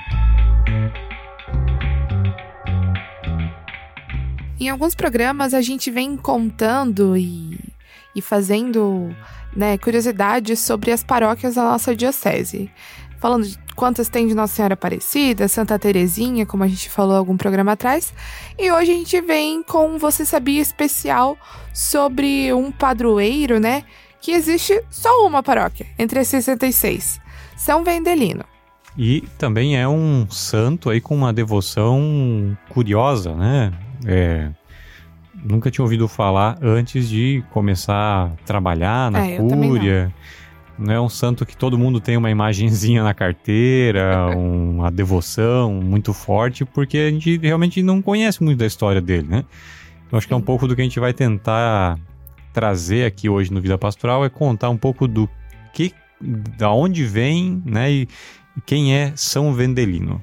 Em 4.60 4.68
alguns 4.68 4.94
programas 4.94 5.52
a 5.52 5.60
gente 5.60 5.90
vem 5.90 6.16
contando 6.16 7.16
e, 7.16 7.58
e 8.14 8.22
fazendo 8.22 9.12
né, 9.52 9.76
curiosidades 9.78 10.60
sobre 10.60 10.92
as 10.92 11.02
paróquias 11.02 11.56
da 11.56 11.64
nossa 11.64 11.92
diocese. 11.92 12.70
Falando 13.18 13.48
de 13.48 13.58
quantas 13.74 14.08
tem 14.08 14.28
de 14.28 14.34
Nossa 14.34 14.54
Senhora 14.54 14.74
Aparecida, 14.74 15.48
Santa 15.48 15.76
Terezinha, 15.76 16.46
como 16.46 16.62
a 16.62 16.68
gente 16.68 16.88
falou 16.88 17.16
algum 17.16 17.36
programa 17.36 17.72
atrás. 17.72 18.14
E 18.56 18.70
hoje 18.70 18.92
a 18.92 18.94
gente 18.94 19.20
vem 19.20 19.60
com 19.60 19.98
Você 19.98 20.24
Sabia 20.24 20.62
especial 20.62 21.36
sobre 21.74 22.52
um 22.52 22.70
padroeiro, 22.70 23.58
né? 23.58 23.82
Que 24.20 24.30
existe 24.30 24.80
só 24.88 25.26
uma 25.26 25.42
paróquia, 25.42 25.84
entre 25.98 26.20
as 26.20 26.28
66. 26.28 27.20
São 27.56 27.82
Vendelino. 27.82 28.44
E 28.98 29.22
também 29.38 29.76
é 29.76 29.86
um 29.86 30.26
santo 30.30 30.88
aí 30.88 31.00
com 31.00 31.14
uma 31.14 31.32
devoção 31.32 32.56
curiosa, 32.70 33.34
né? 33.34 33.72
É, 34.06 34.50
nunca 35.44 35.70
tinha 35.70 35.82
ouvido 35.82 36.08
falar 36.08 36.58
antes 36.62 37.08
de 37.08 37.44
começar 37.50 38.26
a 38.26 38.30
trabalhar 38.44 39.10
na 39.10 39.26
É, 39.26 39.36
cúria. 39.36 40.12
Não 40.78 40.92
é 40.92 41.00
um 41.00 41.08
santo 41.08 41.46
que 41.46 41.56
todo 41.56 41.78
mundo 41.78 42.00
tem 42.00 42.16
uma 42.16 42.30
imagenzinha 42.30 43.02
na 43.02 43.14
carteira, 43.14 44.28
uma 44.36 44.90
devoção 44.90 45.74
muito 45.74 46.12
forte, 46.12 46.64
porque 46.64 46.98
a 46.98 47.10
gente 47.10 47.38
realmente 47.38 47.82
não 47.82 48.02
conhece 48.02 48.42
muito 48.42 48.58
da 48.58 48.66
história 48.66 49.00
dele, 49.00 49.26
né? 49.28 49.44
Eu 50.10 50.18
acho 50.18 50.26
que 50.26 50.32
é 50.32 50.36
um 50.36 50.42
pouco 50.42 50.68
do 50.68 50.74
que 50.74 50.82
a 50.82 50.84
gente 50.84 51.00
vai 51.00 51.12
tentar 51.12 51.98
trazer 52.52 53.04
aqui 53.04 53.28
hoje 53.28 53.52
no 53.52 53.60
Vida 53.60 53.76
Pastoral, 53.76 54.24
é 54.24 54.28
contar 54.28 54.70
um 54.70 54.76
pouco 54.76 55.08
do 55.08 55.28
que, 55.72 55.92
da 56.56 56.70
onde 56.72 57.04
vem, 57.04 57.62
né? 57.64 57.90
E, 57.90 58.08
quem 58.64 58.94
é 58.94 59.12
São 59.16 59.52
Vendelino. 59.52 60.22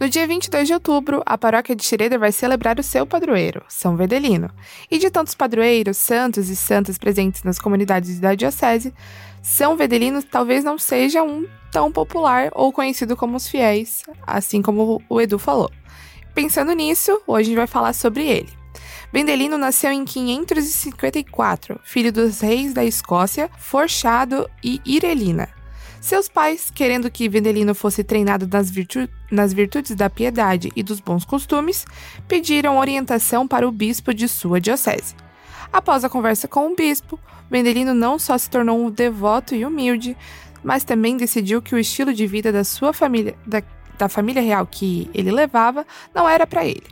No 0.00 0.08
dia 0.08 0.26
22 0.26 0.66
de 0.66 0.72
outubro, 0.72 1.22
a 1.26 1.36
paróquia 1.36 1.76
de 1.76 1.84
Xereda 1.84 2.18
vai 2.18 2.32
celebrar 2.32 2.80
o 2.80 2.82
seu 2.82 3.06
padroeiro, 3.06 3.62
São 3.68 3.98
Vedelino. 3.98 4.50
E 4.90 4.98
de 4.98 5.10
tantos 5.10 5.34
padroeiros, 5.34 5.98
santos 5.98 6.48
e 6.48 6.56
santas 6.56 6.96
presentes 6.96 7.42
nas 7.42 7.58
comunidades 7.58 8.18
da 8.18 8.34
diocese, 8.34 8.94
São 9.42 9.76
Vedelino 9.76 10.22
talvez 10.22 10.64
não 10.64 10.78
seja 10.78 11.22
um 11.22 11.46
tão 11.70 11.92
popular 11.92 12.48
ou 12.54 12.72
conhecido 12.72 13.14
como 13.14 13.36
os 13.36 13.46
fiéis, 13.46 14.02
assim 14.26 14.62
como 14.62 15.02
o 15.06 15.20
Edu 15.20 15.38
falou. 15.38 15.70
Pensando 16.34 16.72
nisso, 16.72 17.20
hoje 17.26 17.42
a 17.42 17.44
gente 17.50 17.56
vai 17.56 17.66
falar 17.66 17.92
sobre 17.92 18.26
ele. 18.26 18.48
Vendelino 19.12 19.58
nasceu 19.58 19.92
em 19.92 20.06
554, 20.06 21.78
filho 21.84 22.10
dos 22.10 22.40
reis 22.40 22.72
da 22.72 22.82
Escócia, 22.82 23.50
Forchado 23.58 24.48
e 24.64 24.80
Irelina. 24.86 25.59
Seus 26.00 26.30
pais, 26.30 26.70
querendo 26.74 27.10
que 27.10 27.28
Vendelino 27.28 27.74
fosse 27.74 28.02
treinado 28.02 28.48
nas, 28.50 28.70
virtu 28.70 29.06
nas 29.30 29.52
virtudes 29.52 29.94
da 29.94 30.08
piedade 30.08 30.70
e 30.74 30.82
dos 30.82 30.98
bons 30.98 31.26
costumes, 31.26 31.84
pediram 32.26 32.78
orientação 32.78 33.46
para 33.46 33.68
o 33.68 33.70
bispo 33.70 34.14
de 34.14 34.26
sua 34.26 34.58
diocese. 34.58 35.14
Após 35.70 36.02
a 36.02 36.08
conversa 36.08 36.48
com 36.48 36.72
o 36.72 36.74
bispo, 36.74 37.20
Vendelino 37.50 37.92
não 37.92 38.18
só 38.18 38.38
se 38.38 38.48
tornou 38.48 38.82
um 38.82 38.90
devoto 38.90 39.54
e 39.54 39.64
humilde, 39.64 40.16
mas 40.64 40.84
também 40.84 41.18
decidiu 41.18 41.60
que 41.60 41.74
o 41.74 41.78
estilo 41.78 42.14
de 42.14 42.26
vida 42.26 42.50
da 42.50 42.64
sua 42.64 42.94
família, 42.94 43.36
da, 43.46 43.62
da 43.98 44.08
família 44.08 44.42
real 44.42 44.66
que 44.66 45.10
ele 45.12 45.30
levava, 45.30 45.86
não 46.14 46.26
era 46.26 46.46
para 46.46 46.64
ele. 46.64 46.84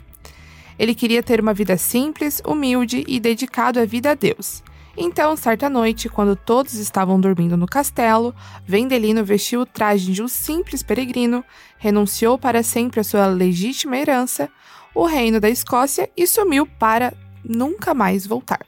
Ele 0.79 0.95
queria 0.95 1.23
ter 1.23 1.41
uma 1.41 1.55
vida 1.55 1.77
simples, 1.79 2.43
humilde 2.47 3.05
e 3.09 3.19
dedicado 3.19 3.81
à 3.81 3.87
vida 3.87 4.11
a 4.11 4.15
Deus. 4.15 4.63
Então, 5.01 5.37
certa 5.37 5.71
noite, 5.71 6.09
quando 6.09 6.35
todos 6.35 6.75
estavam 6.75 7.21
dormindo 7.21 7.57
no 7.57 7.67
castelo, 7.67 8.35
Vendelino 8.67 9.25
vestiu 9.25 9.61
o 9.61 9.67
traje 9.67 10.11
de 10.11 10.21
um 10.21 10.27
simples 10.27 10.83
peregrino, 10.83 11.45
renunciou 11.79 12.37
para 12.37 12.65
sempre 12.65 12.99
à 12.99 13.05
sua 13.05 13.29
legítima 13.29 13.97
herança, 13.97 14.51
o 14.93 15.07
reino 15.07 15.39
da 15.39 15.49
Escócia, 15.49 16.11
e 16.17 16.27
sumiu 16.27 16.67
para 16.67 17.15
nunca 17.45 17.95
mais 17.95 18.27
voltar. 18.27 18.67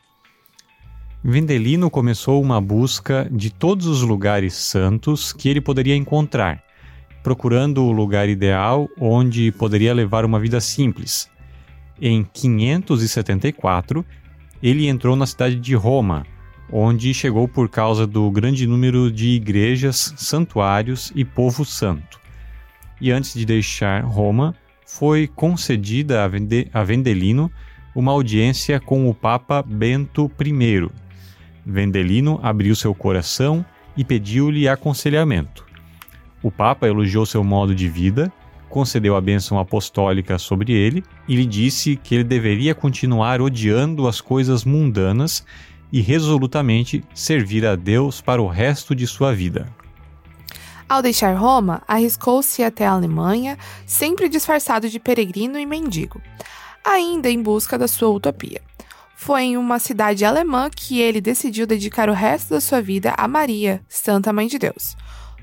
Vendelino 1.23 1.90
começou 1.90 2.40
uma 2.40 2.61
busca 2.61 3.29
de 3.29 3.51
todos 3.51 3.88
os 3.88 4.03
lugares 4.03 4.55
santos 4.55 5.33
que 5.33 5.49
ele 5.49 5.61
poderia 5.61 5.97
encontrar, 5.97 6.62
procurando 7.25 7.83
o 7.83 7.90
lugar 7.90 8.29
ideal 8.29 8.88
onde 9.01 9.51
poderia 9.51 9.93
levar 9.93 10.25
uma 10.25 10.38
vida 10.38 10.61
simples. 10.61 11.29
Em 12.01 12.25
574, 12.33 14.07
ele 14.62 14.88
entrou 14.88 15.16
na 15.16 15.27
cidade 15.27 15.57
de 15.57 15.75
Roma, 15.75 16.27
onde 16.73 17.12
chegou 17.12 17.49
por 17.49 17.68
causa 17.68 18.07
do 18.07 18.31
grande 18.31 18.66
número 18.66 19.11
de 19.11 19.31
igrejas, 19.31 20.14
santuários 20.16 21.12
e 21.14 21.25
povo 21.25 21.64
santo. 21.64 22.20
E 23.01 23.11
antes 23.11 23.35
de 23.35 23.44
deixar 23.44 24.05
Roma, 24.05 24.55
foi 24.87 25.27
concedida 25.27 26.25
a, 26.25 26.29
Vende 26.29 26.68
a 26.73 26.83
Vendelino 26.83 27.51
uma 27.94 28.12
audiência 28.12 28.79
com 28.79 29.09
o 29.09 29.14
Papa 29.14 29.62
Bento 29.62 30.31
I. 30.40 30.88
Vendelino 31.64 32.38
abriu 32.42 32.75
seu 32.77 32.94
coração 32.94 33.64
e 33.96 34.05
pediu-lhe 34.05 34.68
aconselhamento. 34.68 35.66
O 36.42 36.51
Papa 36.51 36.87
elogiou 36.87 37.27
seu 37.27 37.44
modo 37.44 37.75
de 37.75 37.88
vida, 37.88 38.33
concedeu 38.70 39.16
a 39.16 39.20
bênção 39.20 39.59
apostólica 39.59 40.38
sobre 40.38 40.72
ele 40.72 41.04
e 41.28 41.37
lhe 41.37 41.44
disse 41.44 41.96
que 41.96 42.14
ele 42.14 42.24
deveria 42.24 42.74
continuar 42.74 43.42
odiando 43.42 44.09
as 44.09 44.20
coisas 44.20 44.64
mundanas 44.64 45.44
e 45.92 46.00
resolutamente 46.00 47.04
servir 47.12 47.66
a 47.66 47.74
Deus 47.74 48.20
para 48.20 48.40
o 48.40 48.46
resto 48.46 48.94
de 48.94 49.06
sua 49.06 49.35
vida. 49.35 49.66
Ao 50.88 51.02
deixar 51.02 51.35
Roma, 51.35 51.83
arriscou-se 51.87 52.62
até 52.62 52.87
a 52.87 52.92
Alemanha, 52.92 53.59
sempre 53.87 54.28
disfarçado 54.28 54.88
de 54.88 54.98
peregrino 54.98 55.59
e 55.59 55.66
mendigo, 55.66 56.20
ainda 56.85 57.30
em 57.30 57.42
busca 57.42 57.76
da 57.76 57.87
sua 57.87 58.09
utopia. 58.09 58.61
Foi 59.14 59.42
em 59.42 59.56
uma 59.56 59.78
cidade 59.78 60.24
alemã 60.24 60.70
que 60.74 61.00
ele 61.00 61.20
decidiu 61.20 61.66
dedicar 61.66 62.09
o 62.09 62.14
resto 62.14 62.50
da 62.50 62.61
sua 62.61 62.80
vida 62.80 63.14
a 63.16 63.28
Maria, 63.28 63.83
Santa 63.87 64.33
Mãe 64.33 64.46
de 64.46 64.59
Deus. 64.59 64.96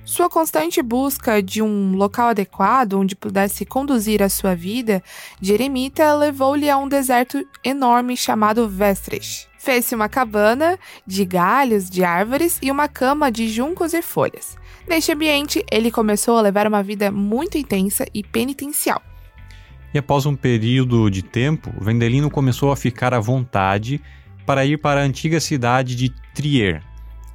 Sua 0.08 0.30
constante 0.30 0.82
busca 0.82 1.44
de 1.44 1.62
um 1.62 1.92
local 1.98 2.30
adequado 2.30 2.94
onde 2.94 3.14
pudesse 3.14 3.66
conduzir 3.66 4.24
a 4.24 4.30
sua 4.30 4.56
vida 4.56 5.04
de 5.42 5.54
eremita 5.54 6.14
levou-lhe 6.14 6.70
a 6.70 6.78
um 6.78 6.88
deserto 6.88 7.46
enorme 7.62 8.16
chamado 8.16 8.70
Vestres. 8.70 9.50
Fez-se 9.60 9.94
uma 9.94 10.08
cabana 10.08 10.80
de 11.06 11.26
galhos 11.26 11.90
de 11.90 12.06
árvores 12.06 12.58
e 12.62 12.72
uma 12.72 12.88
cama 12.88 13.30
de 13.30 13.50
juncos 13.50 13.94
e 13.94 14.02
folhas. 14.02 14.58
Neste 14.88 15.12
ambiente, 15.12 15.62
ele 15.70 15.92
começou 15.92 16.38
a 16.38 16.42
levar 16.42 16.68
uma 16.68 16.82
vida 16.82 17.12
muito 17.12 17.58
intensa 17.58 18.06
e 18.14 18.24
penitencial. 18.24 19.02
E 19.94 19.98
após 20.00 20.26
um 20.26 20.38
período 20.38 21.10
de 21.10 21.22
tempo, 21.22 21.70
Vendelino 21.82 22.32
começou 22.32 22.72
a 22.72 22.78
ficar 22.78 23.14
à 23.14 23.20
vontade 23.20 24.02
para 24.46 24.66
ir 24.66 24.78
para 24.78 25.02
a 25.02 25.04
antiga 25.04 25.42
cidade 25.42 25.98
de 25.98 26.14
Trier, 26.34 26.82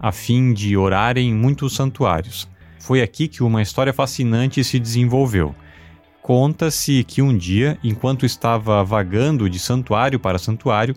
a 0.01 0.11
fim 0.11 0.55
de 0.55 0.75
orar 0.75 1.19
em 1.19 1.35
muitos 1.35 1.75
santuários. 1.77 2.51
Foi 2.83 3.01
aqui 3.01 3.29
que 3.29 3.45
uma 3.45 3.63
história 3.63 3.93
fascinante 3.93 4.65
se 4.65 4.77
desenvolveu. 4.77 5.55
Conta-se 6.21 7.05
que 7.05 7.23
um 7.23 7.37
dia, 7.37 7.79
enquanto 7.81 8.27
estava 8.27 8.83
vagando 8.83 9.49
de 9.49 9.61
santuário 9.61 10.19
para 10.19 10.37
santuário, 10.37 10.97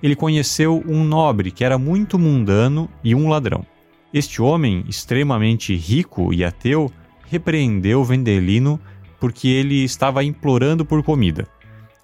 ele 0.00 0.14
conheceu 0.14 0.84
um 0.86 1.02
nobre 1.02 1.50
que 1.50 1.64
era 1.64 1.76
muito 1.76 2.16
mundano 2.16 2.88
e 3.02 3.12
um 3.12 3.28
ladrão. 3.28 3.66
Este 4.14 4.40
homem, 4.40 4.84
extremamente 4.88 5.74
rico 5.74 6.32
e 6.32 6.44
ateu, 6.44 6.92
repreendeu 7.28 8.04
Vendelino 8.04 8.78
porque 9.18 9.48
ele 9.48 9.82
estava 9.82 10.22
implorando 10.22 10.84
por 10.84 11.02
comida. 11.02 11.48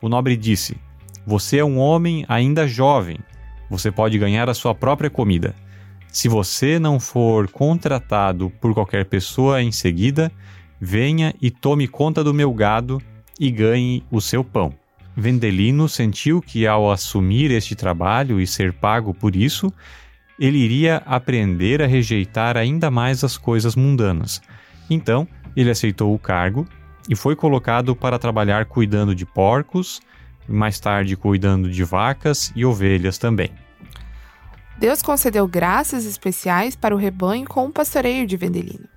O 0.03 0.09
nobre 0.09 0.37
disse: 0.37 0.77
Você 1.25 1.59
é 1.59 1.65
um 1.65 1.79
homem 1.79 2.25
ainda 2.29 2.67
jovem, 2.67 3.21
você 3.71 3.89
pode 3.93 4.19
ganhar 4.19 4.51
a 4.51 4.55
sua 4.55 4.75
própria 4.75 5.09
comida. 5.09 5.55
Se 6.13 6.29
você 6.29 6.79
não 6.79 7.01
for 7.01 7.49
contratado 7.49 8.51
por 8.61 8.75
qualquer 8.75 9.07
pessoa 9.07 9.63
em 9.63 9.73
seguida, 9.73 10.31
venha 10.79 11.35
e 11.41 11.51
tome 11.51 11.89
conta 11.89 12.23
do 12.23 12.35
meu 12.35 12.53
gado 12.53 13.01
e 13.41 13.51
ganhe 13.51 14.05
o 14.11 14.21
seu 14.21 14.45
pão. 14.45 14.75
Vendelino 15.17 15.89
sentiu 15.89 16.43
que, 16.43 16.67
ao 16.67 16.93
assumir 16.93 17.51
este 17.51 17.75
trabalho 17.75 18.39
e 18.39 18.47
ser 18.47 18.75
pago 18.75 19.15
por 19.15 19.35
isso, 19.35 19.73
ele 20.39 20.59
iria 20.59 21.03
aprender 21.07 21.81
a 21.81 21.87
rejeitar 21.87 22.59
ainda 22.59 22.91
mais 22.91 23.25
as 23.25 23.39
coisas 23.39 23.75
mundanas. 23.75 24.43
Então, 24.91 25.27
ele 25.57 25.71
aceitou 25.71 26.15
o 26.15 26.19
cargo 26.19 26.67
e 27.09 27.17
foi 27.17 27.35
colocado 27.35 27.97
para 27.97 28.19
trabalhar 28.19 28.67
cuidando 28.67 29.15
de 29.15 29.25
porcos, 29.25 30.01
mais 30.47 30.79
tarde 30.79 31.17
cuidando 31.17 31.71
de 31.71 31.85
vacas 31.85 32.53
e 32.55 32.67
ovelhas 32.67 33.17
também. 33.17 33.51
Deus 34.83 35.01
concedeu 35.01 35.47
graças 35.47 36.05
especiais 36.05 36.75
para 36.75 36.93
o 36.93 36.99
rebanho 36.99 37.47
com 37.47 37.67
o 37.67 37.71
pastoreio 37.71 38.27
de 38.27 38.37
Vendelino, 38.37 38.89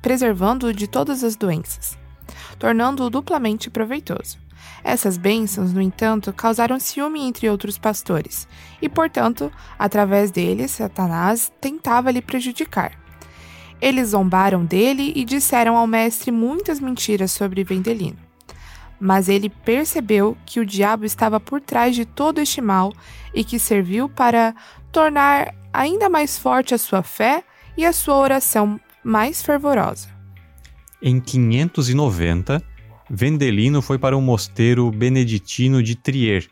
preservando-o 0.00 0.72
de 0.72 0.86
todas 0.86 1.24
as 1.24 1.34
doenças, 1.34 1.98
tornando-o 2.56 3.10
duplamente 3.10 3.68
proveitoso. 3.68 4.38
Essas 4.84 5.18
bênçãos, 5.18 5.72
no 5.72 5.82
entanto, 5.82 6.32
causaram 6.32 6.78
ciúme 6.78 7.20
entre 7.20 7.50
outros 7.50 7.76
pastores, 7.76 8.46
e, 8.80 8.88
portanto, 8.88 9.50
através 9.76 10.30
deles, 10.30 10.70
Satanás 10.70 11.50
tentava 11.60 12.12
lhe 12.12 12.22
prejudicar. 12.22 12.92
Eles 13.80 14.10
zombaram 14.10 14.64
dele 14.64 15.12
e 15.16 15.24
disseram 15.24 15.76
ao 15.76 15.88
mestre 15.88 16.30
muitas 16.30 16.78
mentiras 16.78 17.32
sobre 17.32 17.64
Vendelino. 17.64 18.27
Mas 19.00 19.28
ele 19.28 19.48
percebeu 19.48 20.36
que 20.44 20.60
o 20.60 20.66
diabo 20.66 21.04
estava 21.04 21.38
por 21.38 21.60
trás 21.60 21.94
de 21.94 22.04
todo 22.04 22.40
este 22.40 22.60
mal 22.60 22.92
e 23.32 23.44
que 23.44 23.58
serviu 23.58 24.08
para 24.08 24.54
tornar 24.90 25.54
ainda 25.72 26.08
mais 26.08 26.38
forte 26.38 26.74
a 26.74 26.78
sua 26.78 27.02
fé 27.02 27.44
e 27.76 27.84
a 27.84 27.92
sua 27.92 28.16
oração 28.16 28.80
mais 29.04 29.42
fervorosa. 29.42 30.08
Em 31.00 31.20
590, 31.20 32.62
Vendelino 33.08 33.80
foi 33.80 33.98
para 33.98 34.16
o 34.16 34.20
mosteiro 34.20 34.90
beneditino 34.90 35.82
de 35.82 35.94
Trier, 35.94 36.48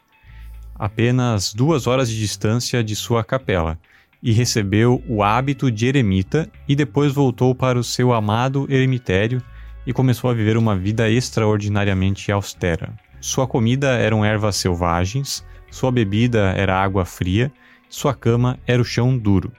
apenas 0.74 1.52
duas 1.52 1.86
horas 1.86 2.08
de 2.08 2.18
distância 2.18 2.82
de 2.82 2.94
sua 2.94 3.24
capela, 3.24 3.78
e 4.22 4.32
recebeu 4.32 5.02
o 5.08 5.22
hábito 5.22 5.70
de 5.70 5.86
eremita 5.86 6.50
e 6.66 6.74
depois 6.74 7.12
voltou 7.12 7.54
para 7.54 7.78
o 7.78 7.84
seu 7.84 8.12
amado 8.12 8.66
eremitério 8.70 9.42
e 9.86 9.92
começou 9.92 10.30
a 10.30 10.34
viver 10.34 10.56
uma 10.56 10.76
vida 10.76 11.08
extraordinariamente 11.08 12.32
austera. 12.32 12.92
Sua 13.20 13.46
comida 13.46 13.88
eram 13.92 14.24
ervas 14.24 14.56
selvagens, 14.56 15.44
sua 15.70 15.92
bebida 15.92 16.52
era 16.56 16.82
água 16.82 17.04
fria 17.04 17.52
sua 17.88 18.14
cama 18.14 18.58
era 18.66 18.82
o 18.82 18.84
chão 18.84 19.16
duro. 19.16 19.52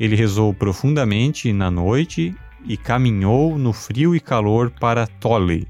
Ele 0.00 0.16
rezou 0.16 0.54
profundamente 0.54 1.52
na 1.52 1.70
noite 1.70 2.34
e 2.64 2.76
caminhou 2.76 3.58
no 3.58 3.72
frio 3.72 4.14
e 4.14 4.20
calor 4.20 4.70
para 4.70 5.06
Tolle, 5.06 5.68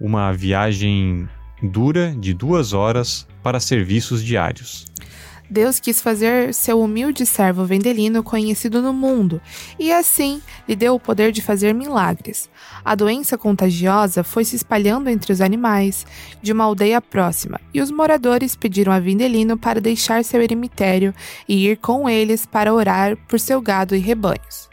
uma 0.00 0.32
viagem 0.32 1.28
dura 1.62 2.14
de 2.18 2.32
duas 2.32 2.72
horas 2.72 3.26
para 3.42 3.58
serviços 3.58 4.22
diários. 4.24 4.86
Deus 5.50 5.80
quis 5.80 6.00
fazer 6.00 6.52
seu 6.52 6.80
humilde 6.80 7.24
servo 7.24 7.64
Vendelino 7.64 8.22
conhecido 8.22 8.82
no 8.82 8.92
mundo, 8.92 9.40
e 9.78 9.90
assim 9.90 10.42
lhe 10.68 10.76
deu 10.76 10.94
o 10.94 11.00
poder 11.00 11.32
de 11.32 11.40
fazer 11.40 11.72
milagres. 11.72 12.50
A 12.84 12.94
doença 12.94 13.38
contagiosa 13.38 14.22
foi 14.22 14.44
se 14.44 14.56
espalhando 14.56 15.08
entre 15.08 15.32
os 15.32 15.40
animais 15.40 16.06
de 16.42 16.52
uma 16.52 16.64
aldeia 16.64 17.00
próxima, 17.00 17.58
e 17.72 17.80
os 17.80 17.90
moradores 17.90 18.54
pediram 18.54 18.92
a 18.92 19.00
Vendelino 19.00 19.56
para 19.56 19.80
deixar 19.80 20.22
seu 20.22 20.42
eremitério 20.42 21.14
e 21.48 21.66
ir 21.68 21.78
com 21.78 22.08
eles 22.08 22.44
para 22.44 22.74
orar 22.74 23.16
por 23.26 23.40
seu 23.40 23.60
gado 23.60 23.94
e 23.96 23.98
rebanhos. 23.98 24.68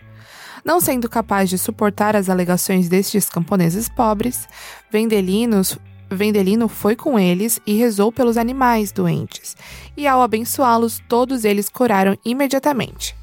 Não 0.65 0.81
sendo 0.81 1.07
capaz 1.07 1.47
de 1.47 1.59
suportar 1.59 2.15
as 2.15 2.27
alegações 2.27 2.89
destes 2.89 3.29
camponeses 3.29 3.87
pobres, 3.87 4.47
Vendelinos 4.91 5.77
Vendelino 6.09 6.67
foi 6.67 6.95
com 6.95 7.17
eles 7.17 7.59
e 7.65 7.73
rezou 7.75 8.11
pelos 8.11 8.37
animais 8.37 8.91
doentes, 8.91 9.55
e 9.97 10.07
ao 10.07 10.21
abençoá-los, 10.21 11.01
todos 11.07 11.45
eles 11.45 11.69
curaram 11.69 12.17
imediatamente. 12.23 13.15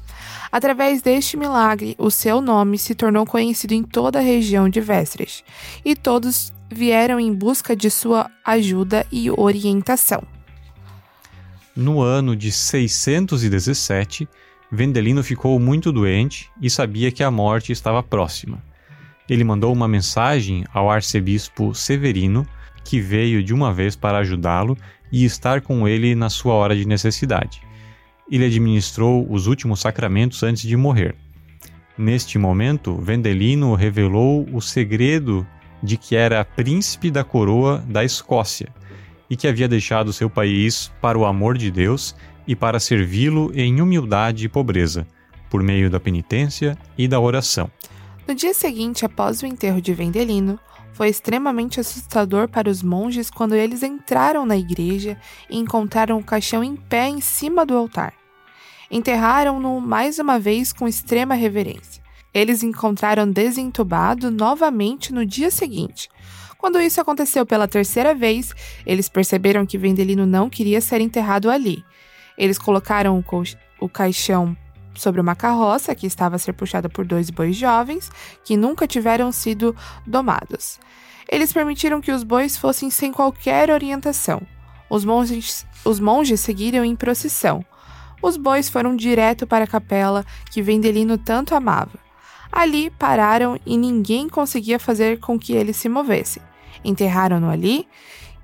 Através 0.51 1.01
deste 1.01 1.35
milagre, 1.35 1.95
o 1.97 2.11
seu 2.11 2.39
nome 2.39 2.77
se 2.77 2.93
tornou 2.93 3.25
conhecido 3.25 3.73
em 3.73 3.81
toda 3.81 4.19
a 4.19 4.21
região 4.21 4.69
de 4.69 4.79
Vestres, 4.79 5.43
e 5.83 5.95
todos 5.95 6.53
vieram 6.71 7.19
em 7.19 7.33
busca 7.33 7.75
de 7.75 7.89
sua 7.89 8.29
ajuda 8.45 9.05
e 9.11 9.31
orientação. 9.31 10.23
No 11.75 12.01
ano 12.01 12.35
de 12.35 12.51
617, 12.51 14.27
Vendelino 14.71 15.23
ficou 15.23 15.59
muito 15.59 15.91
doente 15.91 16.49
e 16.61 16.69
sabia 16.69 17.11
que 17.11 17.23
a 17.23 17.31
morte 17.31 17.71
estava 17.71 18.03
próxima. 18.03 18.61
Ele 19.27 19.43
mandou 19.43 19.73
uma 19.73 19.87
mensagem 19.87 20.65
ao 20.73 20.89
arcebispo 20.89 21.73
Severino 21.73 22.47
que 22.83 22.99
veio 22.99 23.43
de 23.43 23.53
uma 23.53 23.73
vez 23.73 23.95
para 23.95 24.19
ajudá-lo 24.19 24.77
e 25.11 25.23
estar 25.25 25.61
com 25.61 25.87
ele 25.87 26.15
na 26.15 26.29
sua 26.29 26.53
hora 26.53 26.75
de 26.75 26.87
necessidade. 26.87 27.61
Ele 28.29 28.45
administrou 28.45 29.25
os 29.29 29.47
últimos 29.47 29.79
sacramentos 29.79 30.41
antes 30.43 30.63
de 30.63 30.75
morrer. 30.75 31.15
Neste 31.97 32.39
momento, 32.39 32.95
Vendelino 32.95 33.75
revelou 33.75 34.47
o 34.51 34.59
segredo 34.59 35.45
de 35.81 35.97
que 35.97 36.15
era 36.15 36.43
príncipe 36.43 37.11
da 37.11 37.23
coroa 37.23 37.83
da 37.87 38.03
Escócia 38.03 38.69
e 39.29 39.35
que 39.35 39.47
havia 39.47 39.67
deixado 39.67 40.13
seu 40.13 40.29
país 40.29 40.91
para 41.01 41.17
o 41.17 41.25
amor 41.25 41.57
de 41.57 41.69
Deus 41.69 42.15
e 42.47 42.55
para 42.55 42.79
servi-lo 42.79 43.51
em 43.53 43.81
humildade 43.81 44.45
e 44.45 44.49
pobreza, 44.49 45.05
por 45.49 45.61
meio 45.61 45.89
da 45.89 45.99
penitência 45.99 46.77
e 46.97 47.07
da 47.07 47.19
oração. 47.19 47.69
No 48.27 48.33
dia 48.33 48.53
seguinte, 48.53 49.05
após 49.05 49.43
o 49.43 49.45
enterro 49.45 49.81
de 49.81 49.93
Vendelino, 49.93 50.59
foi 50.93 51.09
extremamente 51.09 51.79
assustador 51.79 52.47
para 52.47 52.69
os 52.69 52.81
monges 52.81 53.29
quando 53.29 53.55
eles 53.55 53.83
entraram 53.83 54.45
na 54.45 54.55
igreja 54.55 55.17
e 55.49 55.57
encontraram 55.57 56.17
o 56.17 56.23
caixão 56.23 56.63
em 56.63 56.75
pé 56.75 57.09
em 57.09 57.19
cima 57.19 57.65
do 57.65 57.75
altar. 57.75 58.13
Enterraram-no 58.89 59.81
mais 59.81 60.19
uma 60.19 60.39
vez 60.39 60.71
com 60.71 60.87
extrema 60.87 61.33
reverência. 61.33 62.01
Eles 62.33 62.63
encontraram 62.63 63.29
desentubado 63.29 64.31
novamente 64.31 65.11
no 65.11 65.25
dia 65.25 65.51
seguinte. 65.51 66.09
Quando 66.57 66.79
isso 66.79 67.01
aconteceu 67.01 67.45
pela 67.45 67.67
terceira 67.67 68.15
vez, 68.15 68.53
eles 68.85 69.09
perceberam 69.09 69.65
que 69.65 69.77
Vendelino 69.77 70.25
não 70.25 70.49
queria 70.49 70.79
ser 70.79 71.01
enterrado 71.01 71.49
ali. 71.49 71.83
Eles 72.37 72.57
colocaram 72.57 73.19
o, 73.19 73.43
o 73.85 73.89
caixão 73.89 74.55
sobre 74.95 75.19
uma 75.19 75.35
carroça 75.35 75.95
que 75.95 76.07
estava 76.07 76.35
a 76.35 76.39
ser 76.39 76.53
puxada 76.53 76.89
por 76.89 77.05
dois 77.05 77.29
bois 77.29 77.55
jovens 77.55 78.11
que 78.43 78.57
nunca 78.57 78.87
tiveram 78.87 79.31
sido 79.31 79.75
domados. 80.05 80.79
Eles 81.29 81.53
permitiram 81.53 82.01
que 82.01 82.11
os 82.11 82.23
bois 82.23 82.57
fossem 82.57 82.89
sem 82.89 83.11
qualquer 83.11 83.69
orientação. 83.69 84.41
Os 84.89 85.03
monges, 85.03 85.65
os 85.83 85.99
monges 85.99 86.39
seguiram 86.39 86.85
em 86.85 86.95
procissão. 86.95 87.65
Os 88.21 88.37
bois 88.37 88.69
foram 88.69 88.95
direto 88.95 89.47
para 89.47 89.65
a 89.65 89.67
capela 89.67 90.25
que 90.51 90.61
Vendelino 90.61 91.17
tanto 91.17 91.55
amava. 91.55 91.99
Ali 92.51 92.91
pararam 92.91 93.59
e 93.65 93.75
ninguém 93.75 94.29
conseguia 94.29 94.77
fazer 94.77 95.19
com 95.19 95.39
que 95.39 95.53
ele 95.53 95.73
se 95.73 95.89
movesse. 95.89 96.41
Enterraram-no 96.83 97.49
ali 97.49 97.87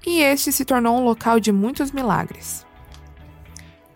e 0.06 0.22
este 0.22 0.52
se 0.52 0.66
tornou 0.66 0.98
um 0.98 1.04
local 1.04 1.40
de 1.40 1.52
muitos 1.52 1.92
milagres. 1.92 2.66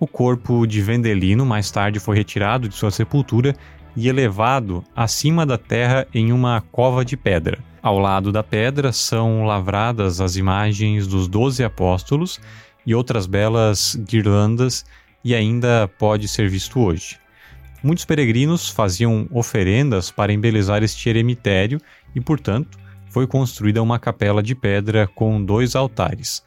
O 0.04 0.08
corpo 0.08 0.68
de 0.68 0.82
Vendelino 0.82 1.46
mais 1.46 1.72
tarde 1.72 1.98
foi 1.98 2.18
retirado 2.18 2.68
de 2.68 2.76
sua 2.76 2.92
sepultura 2.92 3.56
e 3.96 4.10
elevado 4.10 4.84
acima 4.94 5.46
da 5.46 5.58
terra 5.58 6.06
em 6.13 6.34
uma 6.34 6.60
cova 6.74 7.06
de 7.06 7.16
pedra. 7.16 7.58
Ao 7.82 7.98
lado 7.98 8.30
da 8.30 8.44
pedra 8.44 8.92
são 8.92 9.46
lavradas 9.46 10.20
as 10.20 10.36
imagens 10.36 11.08
dos 11.08 11.30
doze 11.30 11.63
apóstolos 11.63 12.38
e 12.86 12.94
outras 12.94 13.26
belas 13.26 13.96
guirlandas, 13.96 14.84
e 15.24 15.34
ainda 15.34 15.89
pode 15.98 16.28
ser 16.28 16.50
visto 16.50 16.82
hoje. 16.82 17.18
Muitos 17.82 18.04
peregrinos 18.04 18.68
faziam 18.68 19.26
oferendas 19.32 20.12
para 20.12 20.34
embelezar 20.34 20.84
este 20.84 21.08
eremitério 21.08 21.80
e, 22.13 22.20
portanto, 22.20 22.78
foi 23.10 23.26
construída 23.26 23.82
uma 23.82 23.98
capela 23.98 24.44
de 24.44 24.54
pedra 24.54 25.08
com 25.08 25.42
dois 25.42 25.78
altares. 25.78 26.44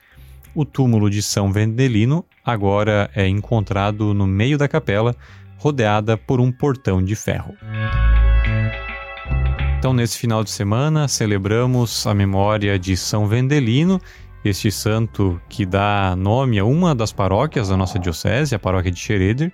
O 0.56 0.64
túmulo 0.64 1.10
de 1.10 1.20
São 1.20 1.52
Vendelino 1.52 2.24
agora 2.42 3.10
é 3.14 3.28
encontrado 3.28 4.14
no 4.14 4.26
meio 4.26 4.56
da 4.56 4.66
capela, 4.66 5.14
rodeada 5.58 6.16
por 6.16 6.40
um 6.40 6.50
portão 6.50 7.04
de 7.04 7.14
ferro. 7.14 7.54
Então, 9.78 9.92
nesse 9.92 10.16
final 10.16 10.42
de 10.42 10.48
semana, 10.48 11.08
celebramos 11.08 12.06
a 12.06 12.14
memória 12.14 12.78
de 12.78 12.96
São 12.96 13.28
Vendelino, 13.28 14.00
este 14.42 14.72
santo 14.72 15.38
que 15.46 15.66
dá 15.66 16.16
nome 16.16 16.58
a 16.58 16.64
uma 16.64 16.94
das 16.94 17.12
paróquias 17.12 17.68
da 17.68 17.76
nossa 17.76 17.98
diocese, 17.98 18.54
a 18.54 18.58
paróquia 18.58 18.90
de 18.90 18.98
Xereder, 18.98 19.52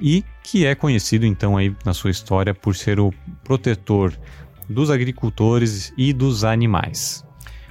e 0.00 0.24
que 0.44 0.64
é 0.64 0.76
conhecido 0.76 1.26
então 1.26 1.56
aí 1.56 1.74
na 1.84 1.92
sua 1.92 2.12
história 2.12 2.54
por 2.54 2.76
ser 2.76 3.00
o 3.00 3.12
protetor 3.42 4.16
dos 4.68 4.88
agricultores 4.88 5.92
e 5.98 6.12
dos 6.12 6.44
animais. 6.44 7.26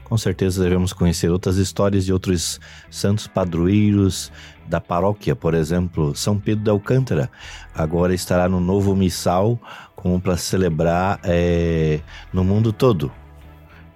Com 0.08 0.18
certeza 0.18 0.64
devemos 0.64 0.94
conhecer 0.94 1.30
outras 1.30 1.58
histórias 1.58 2.06
de 2.06 2.14
outros 2.14 2.62
santos 2.90 3.28
padroeiros 3.28 4.32
da 4.66 4.80
paróquia, 4.80 5.36
por 5.36 5.54
exemplo, 5.54 6.16
São 6.16 6.40
Pedro 6.40 6.64
de 6.64 6.70
Alcântara. 6.70 7.30
Agora 7.76 8.14
estará 8.14 8.48
no 8.48 8.62
novo 8.62 8.96
missal 8.96 9.60
como 9.98 10.22
para 10.22 10.38
celebrar 10.38 11.20
é, 11.26 12.00
no 12.32 12.42
mundo 12.42 12.72
todo. 12.72 13.12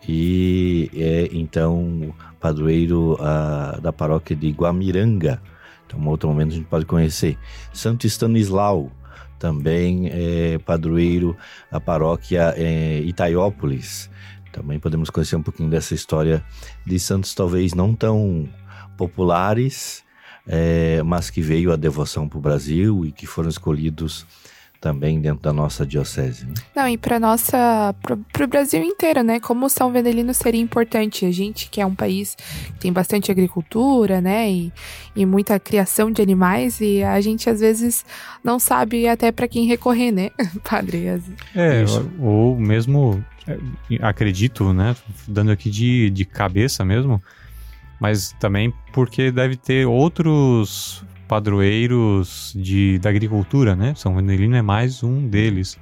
E 0.05 0.91
é 0.95 1.29
então 1.31 2.13
padroeiro 2.41 3.17
a, 3.21 3.79
da 3.81 3.93
paróquia 3.93 4.35
de 4.35 4.49
Guamiranga. 4.49 5.41
Então, 5.87 5.97
um 5.97 6.09
outro 6.09 6.27
momento 6.27 6.51
a 6.51 6.55
gente 6.55 6.67
pode 6.67 6.85
conhecer. 6.85 7.37
Santo 7.71 8.05
Stanislau, 8.05 8.91
também 9.39 10.09
é 10.11 10.59
padroeiro 10.59 11.37
da 11.71 11.79
paróquia 11.79 12.53
é, 12.57 12.99
Itaiópolis. 12.99 14.09
Também 14.51 14.79
podemos 14.79 15.09
conhecer 15.09 15.35
um 15.35 15.43
pouquinho 15.43 15.69
dessa 15.69 15.93
história 15.93 16.43
de 16.85 16.99
santos 16.99 17.33
talvez 17.33 17.73
não 17.73 17.95
tão 17.95 18.49
populares, 18.97 20.03
é, 20.45 21.01
mas 21.03 21.29
que 21.29 21.41
veio 21.41 21.71
a 21.71 21.75
devoção 21.75 22.27
para 22.27 22.37
o 22.37 22.41
Brasil 22.41 23.05
e 23.05 23.11
que 23.11 23.25
foram 23.25 23.49
escolhidos 23.49 24.25
também 24.81 25.21
dentro 25.21 25.43
da 25.43 25.53
nossa 25.53 25.85
diocese. 25.85 26.45
Né? 26.47 26.55
Não, 26.75 26.87
e 26.87 26.97
para 26.97 27.19
nossa, 27.19 27.95
para 28.01 28.43
o 28.43 28.47
Brasil 28.47 28.83
inteiro, 28.83 29.21
né? 29.21 29.39
Como 29.39 29.69
São 29.69 29.91
Vendelino 29.91 30.33
seria 30.33 30.59
importante. 30.59 31.23
A 31.23 31.31
gente 31.31 31.69
que 31.69 31.79
é 31.79 31.85
um 31.85 31.93
país 31.93 32.35
que 32.65 32.79
tem 32.79 32.91
bastante 32.91 33.31
agricultura, 33.31 34.19
né? 34.19 34.49
E, 34.49 34.73
e 35.15 35.23
muita 35.23 35.59
criação 35.59 36.11
de 36.11 36.21
animais 36.21 36.81
e 36.81 37.03
a 37.03 37.21
gente 37.21 37.47
às 37.47 37.59
vezes 37.59 38.03
não 38.43 38.57
sabe 38.57 39.07
até 39.07 39.31
para 39.31 39.47
quem 39.47 39.67
recorrer, 39.67 40.11
né, 40.11 40.31
padre? 40.67 41.05
É, 41.55 41.85
ou 42.19 42.57
mesmo 42.57 43.23
é, 43.47 43.57
acredito, 44.01 44.73
né? 44.73 44.95
Dando 45.27 45.51
aqui 45.51 45.69
de, 45.69 46.09
de 46.09 46.25
cabeça 46.25 46.83
mesmo, 46.83 47.21
mas 47.99 48.33
também 48.39 48.73
porque 48.91 49.31
deve 49.31 49.55
ter 49.55 49.85
outros 49.85 51.03
padroeiros 51.31 52.51
de, 52.53 52.99
da 52.99 53.09
agricultura, 53.09 53.73
né? 53.73 53.93
São 53.95 54.13
Vendelino 54.13 54.53
é 54.53 54.61
mais 54.61 55.01
um 55.01 55.25
deles. 55.25 55.77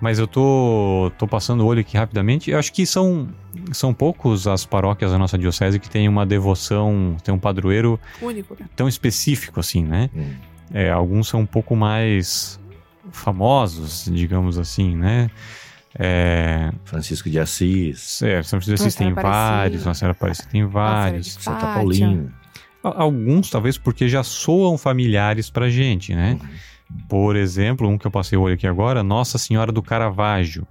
Mas 0.00 0.18
eu 0.18 0.26
tô, 0.26 1.12
tô 1.16 1.28
passando 1.28 1.60
o 1.60 1.66
olho 1.66 1.78
aqui 1.78 1.96
rapidamente. 1.96 2.50
Eu 2.50 2.58
acho 2.58 2.72
que 2.72 2.84
são, 2.84 3.28
são 3.70 3.94
poucos 3.94 4.48
as 4.48 4.66
paróquias 4.66 5.12
da 5.12 5.18
nossa 5.18 5.38
diocese 5.38 5.78
que 5.78 5.88
tem 5.88 6.08
uma 6.08 6.26
devoção, 6.26 7.16
tem 7.22 7.32
um 7.32 7.38
padroeiro 7.38 8.00
Único, 8.20 8.56
tão 8.74 8.88
específico 8.88 9.60
assim, 9.60 9.84
né? 9.84 10.10
Hum. 10.12 10.32
É, 10.74 10.90
alguns 10.90 11.28
são 11.28 11.42
um 11.42 11.46
pouco 11.46 11.76
mais 11.76 12.58
famosos, 13.12 14.10
digamos 14.12 14.58
assim, 14.58 14.96
né? 14.96 15.30
É... 15.96 16.72
Francisco 16.84 17.30
de 17.30 17.38
Assis. 17.38 18.22
É, 18.22 18.42
São 18.42 18.60
Francisco 18.60 18.74
de 18.74 18.88
Assis 18.88 18.94
tem 18.96 19.12
vários, 19.12 19.84
Nossa 19.84 20.00
Senhora 20.00 20.16
Aparecida 20.16 20.48
tem 20.50 20.66
vários. 20.66 21.34
Santa 21.34 21.64
Paulina. 21.74 22.34
Alguns, 22.82 23.50
talvez, 23.50 23.76
porque 23.76 24.08
já 24.08 24.22
soam 24.22 24.78
familiares 24.78 25.50
pra 25.50 25.68
gente, 25.68 26.14
né? 26.14 26.38
Por 27.08 27.36
exemplo, 27.36 27.88
um 27.88 27.98
que 27.98 28.06
eu 28.06 28.10
passei 28.10 28.38
o 28.38 28.42
olho 28.42 28.54
aqui 28.54 28.66
agora, 28.66 29.02
Nossa 29.02 29.36
Senhora 29.36 29.72
do 29.72 29.82
Caravaggio. 29.82 30.66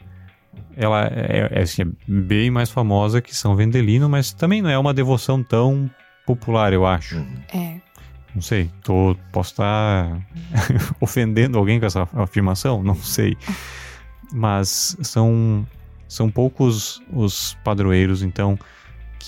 Ela 0.76 1.06
é, 1.08 1.50
é, 1.52 1.62
assim, 1.62 1.84
é 1.84 1.86
bem 2.08 2.50
mais 2.50 2.70
famosa 2.70 3.22
que 3.22 3.36
São 3.36 3.56
Vendelino, 3.56 4.08
mas 4.08 4.32
também 4.32 4.62
não 4.62 4.70
é 4.70 4.78
uma 4.78 4.94
devoção 4.94 5.44
tão 5.44 5.90
popular, 6.26 6.74
eu 6.74 6.86
acho. 6.86 7.18
É. 7.54 7.80
Não 8.34 8.42
sei, 8.42 8.70
tô, 8.84 9.16
posso 9.32 9.52
estar 9.52 10.22
ofendendo 11.02 11.58
alguém 11.58 11.80
com 11.80 11.86
essa 11.86 12.08
afirmação? 12.14 12.84
Não 12.84 12.96
sei. 12.96 13.36
Mas 14.32 14.96
são, 15.02 15.66
são 16.08 16.30
poucos 16.30 17.02
os 17.12 17.58
padroeiros, 17.64 18.22
então 18.22 18.58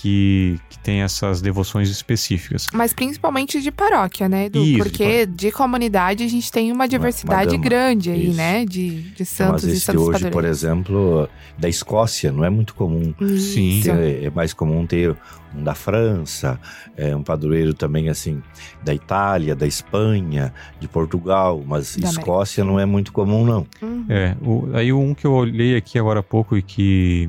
que, 0.00 0.58
que 0.70 0.78
tem 0.78 1.02
essas 1.02 1.42
devoções 1.42 1.90
específicas. 1.90 2.66
Mas 2.72 2.94
principalmente 2.94 3.60
de 3.60 3.70
paróquia, 3.70 4.30
né, 4.30 4.46
Edu? 4.46 4.64
Isso, 4.64 4.78
Porque 4.78 5.26
de, 5.26 5.32
de, 5.34 5.52
comunidade 5.52 6.24
a 6.24 6.28
gente 6.28 6.50
tem 6.50 6.72
uma 6.72 6.88
diversidade 6.88 7.54
uma 7.54 7.62
grande 7.62 8.10
aí, 8.10 8.28
Isso. 8.28 8.36
né? 8.36 8.64
De, 8.64 9.02
de 9.10 9.24
santos 9.26 9.64
Mas 9.64 9.74
e 9.74 9.80
santos 9.80 10.02
hoje, 10.02 10.30
por 10.30 10.46
exemplo, 10.46 11.28
da 11.58 11.68
Escócia, 11.68 12.32
não 12.32 12.42
é 12.42 12.48
muito 12.48 12.74
comum. 12.74 13.12
Sim. 13.38 13.82
Ter, 13.84 14.24
é 14.24 14.30
mais 14.30 14.54
comum 14.54 14.86
ter 14.86 15.14
um 15.54 15.62
da 15.62 15.74
França, 15.74 16.58
é, 16.96 17.14
um 17.14 17.22
padroeiro 17.22 17.74
também 17.74 18.08
assim 18.08 18.42
da 18.82 18.94
Itália, 18.94 19.54
da 19.54 19.66
Espanha, 19.66 20.54
de 20.80 20.88
Portugal, 20.88 21.62
mas 21.66 21.94
da 21.96 22.08
Escócia 22.08 22.62
América. 22.62 22.72
não 22.72 22.80
é 22.80 22.86
muito 22.86 23.12
comum 23.12 23.44
não. 23.44 23.66
Uhum. 23.82 24.06
É, 24.08 24.34
o, 24.40 24.70
aí 24.72 24.94
um 24.94 25.12
que 25.12 25.26
eu 25.26 25.32
olhei 25.32 25.76
aqui 25.76 25.98
agora 25.98 26.20
há 26.20 26.22
pouco 26.22 26.56
e 26.56 26.62
que 26.62 27.28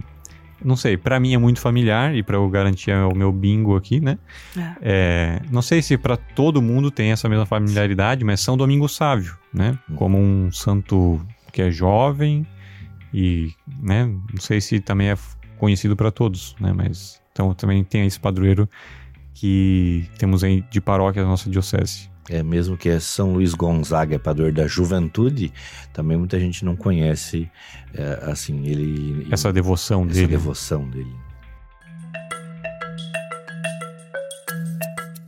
não 0.63 0.75
sei, 0.75 0.97
para 0.97 1.19
mim 1.19 1.33
é 1.33 1.37
muito 1.37 1.59
familiar 1.59 2.15
e 2.15 2.21
para 2.21 2.37
eu 2.37 2.47
garantir 2.49 2.91
o 2.91 3.15
meu 3.15 3.31
bingo 3.31 3.75
aqui, 3.75 3.99
né? 3.99 4.17
É. 4.55 4.75
É, 4.81 5.41
não 5.49 5.61
sei 5.61 5.81
se 5.81 5.97
para 5.97 6.15
todo 6.15 6.61
mundo 6.61 6.91
tem 6.91 7.11
essa 7.11 7.27
mesma 7.27 7.45
familiaridade, 7.45 8.23
mas 8.23 8.41
São 8.41 8.55
Domingo 8.55 8.87
Sávio, 8.87 9.37
né? 9.53 9.77
Hum. 9.89 9.95
Como 9.95 10.17
um 10.17 10.51
santo 10.51 11.19
que 11.51 11.61
é 11.61 11.71
jovem 11.71 12.45
e, 13.13 13.51
né? 13.81 14.05
Não 14.05 14.39
sei 14.39 14.61
se 14.61 14.79
também 14.79 15.09
é 15.09 15.17
conhecido 15.57 15.95
para 15.95 16.11
todos, 16.11 16.55
né? 16.59 16.71
Mas 16.73 17.21
então 17.31 17.53
também 17.53 17.83
tem 17.83 18.05
esse 18.05 18.19
padroeiro 18.19 18.69
que 19.33 20.07
temos 20.19 20.43
aí 20.43 20.63
de 20.69 20.79
paróquia 20.79 21.23
da 21.23 21.27
nossa 21.27 21.49
diocese 21.49 22.10
é, 22.31 22.41
mesmo 22.41 22.77
que 22.77 22.87
é 22.87 22.97
São 22.99 23.33
Luís 23.33 23.53
Gonzaga, 23.53 24.15
é 24.15 24.19
padroeiro 24.19 24.55
da 24.55 24.65
juventude, 24.65 25.51
também 25.91 26.17
muita 26.17 26.39
gente 26.39 26.63
não 26.63 26.77
conhece, 26.77 27.51
é, 27.93 28.31
assim, 28.31 28.65
ele... 28.65 29.27
Essa 29.29 29.51
devoção 29.51 30.03
essa 30.03 30.13
dele. 30.13 30.23
Essa 30.23 30.31
devoção 30.31 30.89
dele. 30.89 31.13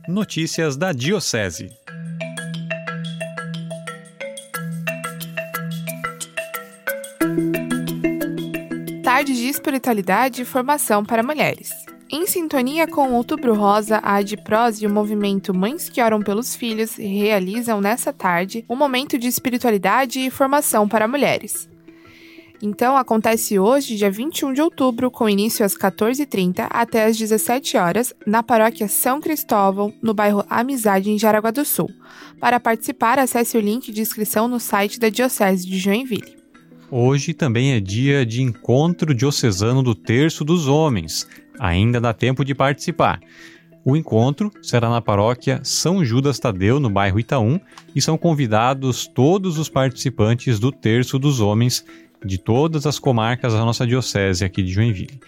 Notícias 0.08 0.76
da 0.78 0.92
Diocese. 0.92 1.70
Tarde 9.02 9.34
de 9.34 9.48
espiritualidade 9.48 10.40
e 10.42 10.44
formação 10.44 11.04
para 11.04 11.22
mulheres. 11.22 11.70
Em 12.10 12.26
sintonia 12.26 12.86
com 12.86 13.08
o 13.08 13.14
Outubro 13.14 13.54
Rosa, 13.54 13.96
a 13.96 14.16
Adpros 14.16 14.82
e 14.82 14.86
o 14.86 14.90
movimento 14.90 15.54
Mães 15.54 15.88
que 15.88 16.02
Oram 16.02 16.20
pelos 16.20 16.54
Filhos 16.54 16.96
realizam 16.96 17.80
nessa 17.80 18.12
tarde 18.12 18.64
um 18.68 18.76
momento 18.76 19.18
de 19.18 19.26
espiritualidade 19.26 20.20
e 20.20 20.30
formação 20.30 20.86
para 20.86 21.08
mulheres. 21.08 21.68
Então, 22.62 22.96
acontece 22.96 23.58
hoje, 23.58 23.96
dia 23.96 24.10
21 24.10 24.52
de 24.52 24.62
outubro, 24.62 25.10
com 25.10 25.28
início 25.28 25.64
às 25.64 25.76
14h30 25.76 26.66
até 26.70 27.04
às 27.04 27.16
17 27.16 27.76
horas, 27.76 28.14
na 28.26 28.42
paróquia 28.42 28.86
São 28.86 29.20
Cristóvão, 29.20 29.92
no 30.02 30.14
bairro 30.14 30.44
Amizade, 30.48 31.10
em 31.10 31.18
Jaraguá 31.18 31.50
do 31.50 31.64
Sul. 31.64 31.90
Para 32.38 32.60
participar, 32.60 33.18
acesse 33.18 33.56
o 33.56 33.60
link 33.60 33.90
de 33.90 34.00
inscrição 34.00 34.46
no 34.46 34.60
site 34.60 35.00
da 35.00 35.08
Diocese 35.08 35.66
de 35.66 35.78
Joinville. 35.78 36.43
Hoje 36.90 37.32
também 37.32 37.72
é 37.72 37.80
dia 37.80 38.24
de 38.24 38.42
encontro 38.42 39.14
diocesano 39.14 39.82
do 39.82 39.94
Terço 39.94 40.44
dos 40.44 40.68
Homens. 40.68 41.26
Ainda 41.58 42.00
dá 42.00 42.12
tempo 42.12 42.44
de 42.44 42.54
participar. 42.54 43.20
O 43.84 43.96
encontro 43.96 44.50
será 44.62 44.88
na 44.88 45.00
paróquia 45.00 45.60
São 45.62 46.04
Judas 46.04 46.38
Tadeu, 46.38 46.80
no 46.80 46.88
bairro 46.88 47.20
Itaú, 47.20 47.60
e 47.94 48.00
são 48.00 48.16
convidados 48.16 49.06
todos 49.06 49.58
os 49.58 49.68
participantes 49.68 50.58
do 50.58 50.72
Terço 50.72 51.18
dos 51.18 51.40
Homens 51.40 51.84
de 52.24 52.38
todas 52.38 52.86
as 52.86 52.98
comarcas 52.98 53.52
da 53.52 53.64
nossa 53.64 53.86
diocese 53.86 54.44
aqui 54.44 54.62
de 54.62 54.72
Joinville. 54.72 55.20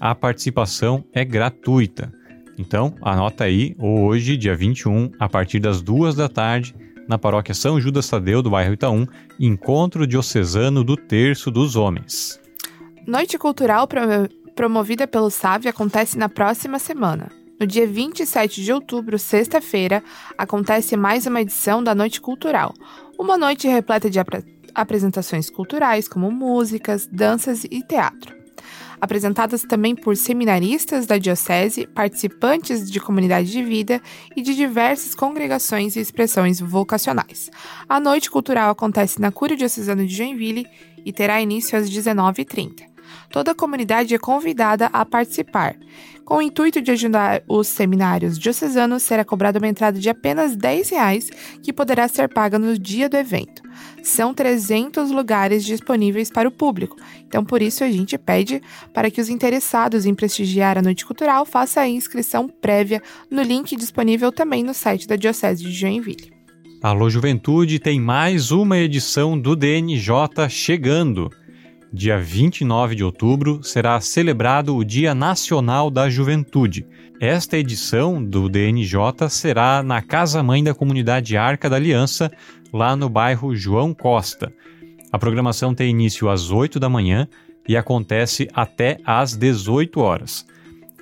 A 0.00 0.14
participação 0.14 1.04
é 1.12 1.24
gratuita. 1.24 2.12
Então, 2.58 2.94
anota 3.02 3.44
aí, 3.44 3.74
hoje, 3.78 4.36
dia 4.36 4.54
21, 4.54 5.10
a 5.18 5.28
partir 5.28 5.58
das 5.58 5.82
duas 5.82 6.14
da 6.14 6.28
tarde, 6.28 6.74
na 7.12 7.18
paróquia 7.18 7.54
São 7.54 7.78
Judas 7.78 8.08
Tadeu, 8.08 8.42
do 8.42 8.50
bairro 8.50 8.72
Itaú, 8.72 9.06
encontro 9.38 10.06
diocesano 10.06 10.82
do 10.82 10.96
Terço 10.96 11.50
dos 11.50 11.76
Homens. 11.76 12.40
Noite 13.06 13.36
Cultural 13.36 13.86
promovida 14.54 15.06
pelo 15.06 15.30
SAV 15.30 15.66
acontece 15.68 16.16
na 16.16 16.28
próxima 16.28 16.78
semana. 16.78 17.30
No 17.60 17.66
dia 17.66 17.86
27 17.86 18.64
de 18.64 18.72
outubro, 18.72 19.18
sexta-feira, 19.18 20.02
acontece 20.38 20.96
mais 20.96 21.26
uma 21.26 21.42
edição 21.42 21.84
da 21.84 21.94
Noite 21.94 22.20
Cultural, 22.20 22.72
uma 23.18 23.36
noite 23.36 23.68
repleta 23.68 24.08
de 24.08 24.18
ap 24.18 24.30
apresentações 24.74 25.50
culturais 25.50 26.08
como 26.08 26.30
músicas, 26.30 27.06
danças 27.06 27.64
e 27.64 27.82
teatro 27.82 28.41
apresentadas 29.02 29.62
também 29.62 29.96
por 29.96 30.16
seminaristas 30.16 31.06
da 31.06 31.18
Diocese, 31.18 31.88
participantes 31.88 32.88
de 32.88 33.00
comunidade 33.00 33.50
de 33.50 33.60
vida 33.60 34.00
e 34.36 34.40
de 34.40 34.54
diversas 34.54 35.12
congregações 35.12 35.96
e 35.96 36.00
expressões 36.00 36.60
vocacionais. 36.60 37.50
A 37.88 37.98
noite 37.98 38.30
cultural 38.30 38.70
acontece 38.70 39.20
na 39.20 39.32
Cúria 39.32 39.56
Diocesana 39.56 40.06
de 40.06 40.14
Joinville 40.14 40.68
e 41.04 41.12
terá 41.12 41.42
início 41.42 41.76
às 41.76 41.90
19h30. 41.90 42.84
Toda 43.28 43.50
a 43.50 43.56
comunidade 43.56 44.14
é 44.14 44.18
convidada 44.18 44.86
a 44.92 45.04
participar. 45.04 45.74
Com 46.24 46.36
o 46.36 46.42
intuito 46.42 46.80
de 46.80 46.92
ajudar 46.92 47.42
os 47.48 47.66
seminários 47.66 48.38
diocesanos, 48.38 49.02
será 49.02 49.24
cobrada 49.24 49.58
uma 49.58 49.66
entrada 49.66 49.98
de 49.98 50.08
apenas 50.08 50.54
10 50.54 50.90
reais, 50.90 51.28
que 51.60 51.72
poderá 51.72 52.06
ser 52.06 52.32
paga 52.32 52.56
no 52.56 52.78
dia 52.78 53.08
do 53.08 53.16
evento. 53.16 53.62
São 54.02 54.34
300 54.34 55.10
lugares 55.10 55.64
disponíveis 55.64 56.30
para 56.30 56.48
o 56.48 56.52
público, 56.52 56.96
então 57.26 57.44
por 57.44 57.62
isso 57.62 57.84
a 57.84 57.90
gente 57.90 58.18
pede 58.18 58.60
para 58.92 59.10
que 59.10 59.20
os 59.20 59.28
interessados 59.28 60.04
em 60.04 60.14
prestigiar 60.14 60.76
a 60.76 60.82
noite 60.82 61.06
cultural 61.06 61.46
façam 61.46 61.82
a 61.82 61.88
inscrição 61.88 62.48
prévia 62.48 63.02
no 63.30 63.42
link 63.42 63.76
disponível 63.76 64.32
também 64.32 64.62
no 64.62 64.74
site 64.74 65.06
da 65.06 65.16
Diocese 65.16 65.62
de 65.62 65.70
Joinville. 65.70 66.32
Alô 66.82 67.08
Juventude 67.08 67.78
tem 67.78 68.00
mais 68.00 68.50
uma 68.50 68.76
edição 68.76 69.38
do 69.38 69.54
DNJ 69.54 70.48
chegando 70.50 71.30
dia 71.92 72.18
29 72.18 72.94
de 72.94 73.04
outubro, 73.04 73.62
será 73.62 74.00
celebrado 74.00 74.74
o 74.74 74.82
Dia 74.82 75.14
Nacional 75.14 75.90
da 75.90 76.08
Juventude. 76.08 76.86
Esta 77.20 77.58
edição 77.58 78.24
do 78.24 78.48
DNJ 78.48 79.28
será 79.28 79.82
na 79.82 80.00
Casa 80.00 80.42
Mãe 80.42 80.64
da 80.64 80.74
Comunidade 80.74 81.36
Arca 81.36 81.68
da 81.68 81.76
Aliança, 81.76 82.32
lá 82.72 82.96
no 82.96 83.10
bairro 83.10 83.54
João 83.54 83.92
Costa. 83.92 84.50
A 85.12 85.18
programação 85.18 85.74
tem 85.74 85.90
início 85.90 86.30
às 86.30 86.50
8 86.50 86.80
da 86.80 86.88
manhã 86.88 87.28
e 87.68 87.76
acontece 87.76 88.48
até 88.54 88.96
às 89.04 89.36
18 89.36 90.00
horas. 90.00 90.46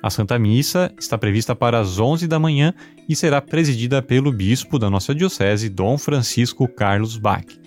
A 0.03 0.09
Santa 0.09 0.37
Missa 0.37 0.93
está 0.99 1.17
prevista 1.17 1.55
para 1.55 1.79
as 1.79 1.99
11 1.99 2.27
da 2.27 2.37
manhã 2.37 2.73
e 3.07 3.15
será 3.15 3.41
presidida 3.41 4.01
pelo 4.01 4.31
bispo 4.31 4.77
da 4.77 4.89
nossa 4.89 5.15
diocese, 5.15 5.69
Dom 5.69 5.97
Francisco 5.97 6.67
Carlos 6.67 7.17
Bach. 7.17 7.60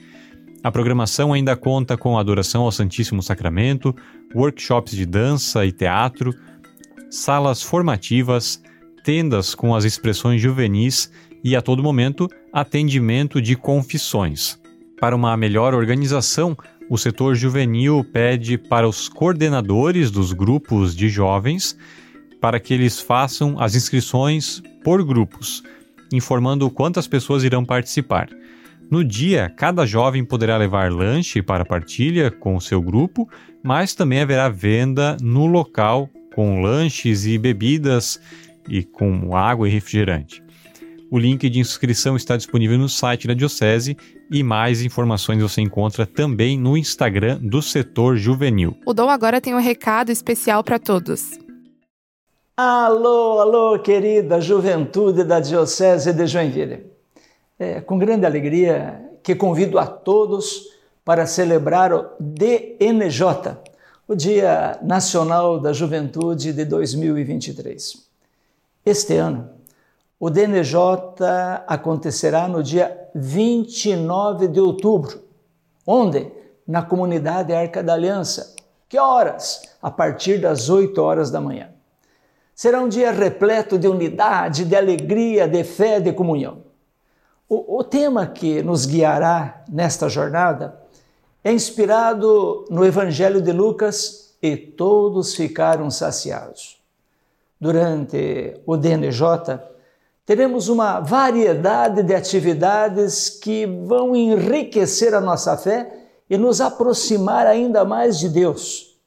A 0.64 0.72
programação 0.72 1.35
ainda 1.35 1.55
conta 1.55 1.94
com 1.94 2.18
adoração 2.18 2.62
ao 2.62 2.72
Santíssimo 2.72 3.22
Sacramento, 3.22 3.94
workshops 4.35 4.96
de 4.96 5.05
dança 5.05 5.66
e 5.66 5.70
teatro, 5.70 6.35
salas 7.11 7.62
formativas, 7.62 8.62
tendas 9.05 9.55
com 9.55 9.74
as 9.74 9.85
expressões 9.85 10.40
juvenis 10.40 11.12
e, 11.44 11.55
a 11.55 11.61
todo 11.61 11.83
momento, 11.83 12.31
atendimento 12.50 13.42
de 13.42 13.55
confissões. 13.55 14.59
Para 14.98 15.14
uma 15.14 15.37
melhor 15.37 15.74
organização, 15.74 16.57
o 16.88 16.96
setor 16.96 17.35
juvenil 17.35 18.03
pede 18.03 18.57
para 18.57 18.88
os 18.88 19.07
coordenadores 19.07 20.11
dos 20.11 20.33
grupos 20.33 20.96
de 20.96 21.11
jovens 21.11 21.77
para 22.40 22.59
que 22.59 22.72
eles 22.72 22.98
façam 22.98 23.61
as 23.61 23.74
inscrições 23.74 24.62
por 24.83 25.05
grupos, 25.05 25.62
informando 26.11 26.70
quantas 26.70 27.07
pessoas 27.07 27.44
irão 27.44 27.66
participar. 27.66 28.31
No 28.90 29.03
dia, 29.03 29.51
cada 29.57 29.87
jovem 29.87 30.25
poderá 30.25 30.57
levar 30.57 30.92
lanche 30.92 31.42
para 31.42 31.64
partilha 31.64 32.31
com 32.31 32.55
o 32.55 32.61
seu 32.61 32.83
grupo, 32.83 33.29
mas 33.62 33.94
também 33.94 34.20
haverá 34.20 34.49
venda 34.49 35.16
no 35.20 35.47
local 35.47 36.09
com 36.35 36.61
lanches 36.61 37.25
e 37.27 37.38
bebidas 37.38 38.20
e 38.68 38.83
com 38.83 39.35
água 39.37 39.68
e 39.68 39.73
refrigerante. 39.73 40.42
O 41.11 41.18
link 41.18 41.49
de 41.49 41.61
inscrição 41.61 42.16
está 42.16 42.37
disponível 42.37 42.77
no 42.77 42.88
site 42.88 43.27
da 43.27 43.35
Diocese 43.35 43.97
e 44.31 44.42
mais 44.42 44.83
informações 44.83 45.40
você 45.40 45.61
encontra 45.61 46.05
também 46.05 46.59
no 46.59 46.77
Instagram 46.77 47.38
do 47.40 47.62
setor 47.62 48.16
juvenil. 48.16 48.77
O 48.85 48.92
Dom 48.92 49.09
agora 49.09 49.40
tem 49.40 49.55
um 49.55 49.61
recado 49.61 50.11
especial 50.11 50.64
para 50.64 50.79
todos. 50.79 51.38
Alô, 52.57 53.40
alô, 53.40 53.79
querida 53.79 54.40
juventude 54.40 55.25
da 55.25 55.40
Diocese 55.40 56.12
de 56.12 56.27
Joinville 56.27 56.93
é, 57.59 57.81
com 57.81 57.99
grande 57.99 58.27
alegria 58.27 59.01
que 59.23 59.35
convido 59.35 59.79
a 59.79 59.87
todos 59.87 60.75
para 61.05 61.27
celebrar 61.27 61.93
o 61.93 62.11
DNJ, 62.19 63.57
o 64.07 64.14
Dia 64.14 64.79
Nacional 64.83 65.59
da 65.59 65.73
Juventude 65.73 66.53
de 66.53 66.64
2023. 66.64 68.05
Este 68.85 69.17
ano, 69.17 69.51
o 70.19 70.31
DNJ 70.31 70.77
acontecerá 71.67 72.49
no 72.49 72.62
dia 72.62 73.09
29 73.14 74.49
de 74.49 74.61
outubro, 74.61 75.23
onde? 75.87 76.31
Na 76.67 76.83
comunidade 76.83 77.53
Arca 77.53 77.83
da 77.83 77.95
Aliança. 77.95 78.55
Que 78.88 78.99
horas? 78.99 79.62
A 79.83 79.90
partir 79.90 80.40
das 80.40 80.71
8 80.71 80.97
horas 81.01 81.31
da 81.31 81.40
manhã. 81.40 81.69
Será 82.55 82.81
um 82.81 82.88
dia 82.88 83.11
repleto 83.11 83.79
de 83.79 83.88
unidade, 83.88 84.64
de 84.64 84.77
alegria, 84.77 85.49
de 85.49 85.64
fé, 85.64 85.99
de 85.99 86.12
comunhão. 86.12 86.62
O, 87.48 87.78
o 87.78 87.85
tema 87.85 88.26
que 88.26 88.62
nos 88.62 88.87
guiará 88.87 89.64
nesta 89.68 90.09
jornada 90.09 90.80
é 91.42 91.52
inspirado 91.52 92.64
no 92.70 92.85
Evangelho 92.85 93.40
de 93.42 93.52
Lucas 93.52 94.35
e 94.40 94.57
todos 94.57 95.35
ficaram 95.35 95.90
saciados. 95.90 96.83
Durante 97.61 98.61
o 98.66 98.76
DNJ, 98.76 99.61
teremos 100.24 100.68
uma 100.68 101.00
variedade 101.00 102.02
de 102.02 102.14
atividades 102.14 103.28
que 103.28 103.66
vão 103.66 104.16
enriquecer 104.16 105.14
a 105.14 105.20
nossa 105.20 105.57
fé 105.57 105.98
e 106.28 106.38
nos 106.38 106.61
aproximar 106.62 107.46
ainda 107.46 107.85
mais 107.85 108.18
de 108.18 108.28
Deus. 108.30 108.98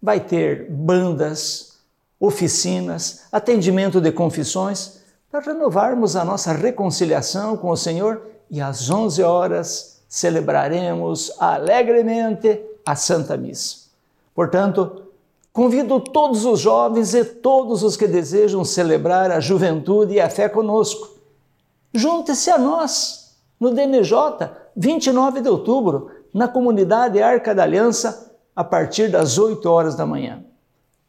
Vai 0.00 0.18
ter 0.18 0.70
bandas, 0.70 1.78
oficinas, 2.18 3.24
atendimento 3.30 4.00
de 4.00 4.10
confissões 4.10 5.01
para 5.32 5.40
renovarmos 5.40 6.14
a 6.14 6.26
nossa 6.26 6.52
reconciliação 6.52 7.56
com 7.56 7.70
o 7.70 7.76
Senhor 7.76 8.20
e 8.50 8.60
às 8.60 8.90
11 8.90 9.22
horas 9.22 10.02
celebraremos 10.06 11.32
alegremente 11.40 12.60
a 12.84 12.94
Santa 12.94 13.34
Missa. 13.34 13.86
Portanto, 14.34 15.04
convido 15.50 15.98
todos 16.00 16.44
os 16.44 16.60
jovens 16.60 17.14
e 17.14 17.24
todos 17.24 17.82
os 17.82 17.96
que 17.96 18.06
desejam 18.06 18.62
celebrar 18.62 19.30
a 19.30 19.40
juventude 19.40 20.12
e 20.12 20.20
a 20.20 20.28
fé 20.28 20.50
conosco. 20.50 21.16
Junte-se 21.94 22.50
a 22.50 22.58
nós 22.58 23.34
no 23.58 23.70
DNJ, 23.70 24.50
29 24.76 25.40
de 25.40 25.48
outubro, 25.48 26.10
na 26.34 26.46
comunidade 26.46 27.22
Arca 27.22 27.54
da 27.54 27.62
Aliança, 27.62 28.36
a 28.54 28.62
partir 28.62 29.10
das 29.10 29.38
8 29.38 29.64
horas 29.64 29.94
da 29.94 30.04
manhã. 30.04 30.44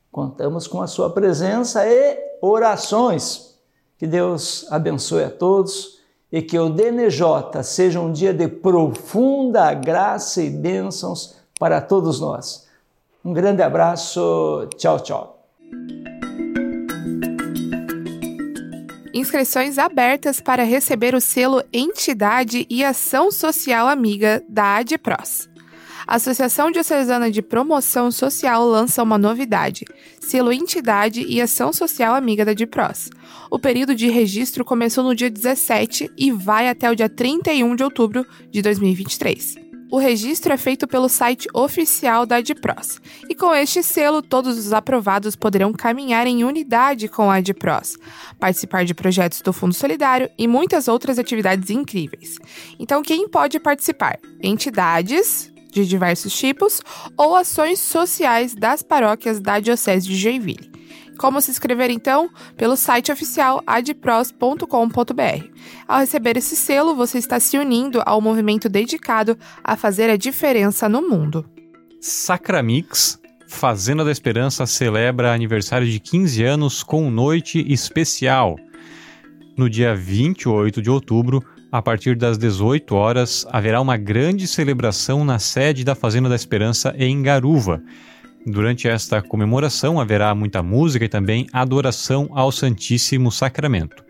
Contamos 0.10 0.66
com 0.66 0.82
a 0.82 0.88
sua 0.88 1.10
presença 1.10 1.86
e 1.86 2.18
orações. 2.42 3.53
Que 3.98 4.08
Deus 4.08 4.66
abençoe 4.70 5.24
a 5.24 5.30
todos 5.30 6.00
e 6.32 6.42
que 6.42 6.58
o 6.58 6.70
DNJ 6.70 7.62
seja 7.64 8.00
um 8.00 8.12
dia 8.12 8.34
de 8.34 8.48
profunda 8.48 9.74
graça 9.74 10.42
e 10.42 10.50
bênçãos 10.50 11.36
para 11.60 11.80
todos 11.80 12.20
nós. 12.20 12.68
Um 13.24 13.32
grande 13.32 13.62
abraço, 13.62 14.68
tchau, 14.76 15.00
tchau. 15.00 15.48
Inscrições 19.14 19.78
abertas 19.78 20.42
para 20.42 20.64
receber 20.64 21.14
o 21.14 21.22
selo 21.22 21.64
Entidade 21.72 22.66
e 22.70 22.84
Ação 22.84 23.32
Social 23.32 23.88
Amiga 23.88 24.44
da 24.50 24.78
ADPROS. 24.78 25.53
A 26.06 26.16
Associação 26.16 26.70
Diocesana 26.70 27.32
de 27.32 27.42
Promoção 27.42 28.12
Social 28.12 28.66
lança 28.66 29.02
uma 29.02 29.18
novidade: 29.18 29.86
selo 30.20 30.52
Entidade 30.52 31.26
e 31.28 31.42
Ação 31.42 31.72
Social 31.72 32.14
Amiga 32.14 32.44
da 32.44 32.54
DIPROS. 32.54 33.10
O 33.50 33.58
período 33.58 33.96
de 33.96 34.10
registro 34.10 34.66
começou 34.66 35.04
no 35.04 35.16
dia 35.16 35.30
17 35.30 36.12
e 36.18 36.32
vai 36.32 36.68
até 36.68 36.92
o 36.92 36.96
dia 36.96 37.10
31 37.10 37.76
de 37.76 37.84
outubro 37.84 38.26
de 38.52 38.62
2023. 38.62 39.64
O 39.94 39.98
registro 40.00 40.52
é 40.52 40.58
feito 40.58 40.88
pelo 40.88 41.08
site 41.08 41.48
oficial 41.54 42.26
da 42.26 42.38
ADPROS, 42.38 43.00
e 43.30 43.36
com 43.36 43.54
este 43.54 43.84
selo, 43.84 44.24
todos 44.24 44.58
os 44.58 44.74
aprovados 44.74 45.36
poderão 45.36 45.72
caminhar 45.72 46.26
em 46.26 46.44
unidade 46.44 47.08
com 47.08 47.30
a 47.30 47.36
ADPROS, 47.36 47.98
participar 48.40 48.86
de 48.86 48.96
projetos 48.96 49.42
do 49.42 49.54
Fundo 49.54 49.76
Solidário 49.76 50.32
e 50.36 50.48
muitas 50.48 50.88
outras 50.88 51.20
atividades 51.20 51.70
incríveis. 51.70 52.40
Então, 52.80 53.04
quem 53.04 53.30
pode 53.30 53.60
participar? 53.60 54.18
Entidades, 54.42 55.53
de 55.74 55.88
diversos 55.88 56.34
tipos 56.34 56.82
ou 57.18 57.36
ações 57.36 57.80
sociais 57.80 58.54
das 58.54 58.82
paróquias 58.82 59.40
da 59.40 59.60
Diocese 59.60 60.08
de 60.08 60.16
Joinville. 60.16 60.72
Como 61.18 61.40
se 61.42 61.52
inscrever 61.52 61.90
então? 61.90 62.30
Pelo 62.58 62.76
site 62.76 63.12
oficial 63.12 63.62
adpros.com.br. 63.66 65.48
Ao 65.88 66.00
receber 66.00 66.38
esse 66.38 66.56
selo, 66.56 66.96
você 66.96 67.18
está 67.18 67.40
se 67.40 67.58
unindo 67.58 68.02
ao 68.06 68.20
movimento 68.20 68.68
dedicado 68.68 69.38
a 69.64 69.76
fazer 69.76 70.10
a 70.10 70.18
diferença 70.18 70.90
no 70.90 71.08
mundo. 71.08 71.46
Sacramix, 72.02 73.20
Fazenda 73.48 74.04
da 74.04 74.12
Esperança 74.12 74.66
celebra 74.66 75.32
aniversário 75.32 75.88
de 75.88 76.00
15 76.00 76.44
anos 76.44 76.84
com 76.84 77.10
noite 77.10 77.64
especial. 77.72 78.58
No 79.56 79.70
dia 79.70 79.96
28 79.96 80.82
de 80.82 80.90
outubro, 80.90 81.46
a 81.74 81.82
partir 81.82 82.16
das 82.16 82.38
18 82.38 82.94
horas, 82.94 83.48
haverá 83.50 83.82
uma 83.82 83.98
grande 83.98 84.46
celebração 84.46 85.26
na 85.26 85.40
sede 85.40 85.84
da 85.84 85.96
Fazenda 85.96 86.30
da 86.30 86.36
Esperança 86.36 86.94
em 87.00 87.20
Garuva. 87.24 87.82
Durante 88.46 88.88
esta 88.88 89.24
comemoração 89.24 90.00
haverá 90.00 90.36
muita 90.36 90.62
música 90.62 91.06
e 91.06 91.10
também 91.10 91.48
adoração 91.52 92.30
ao 92.32 92.52
Santíssimo 92.52 93.32
Sacramento. 93.32 94.04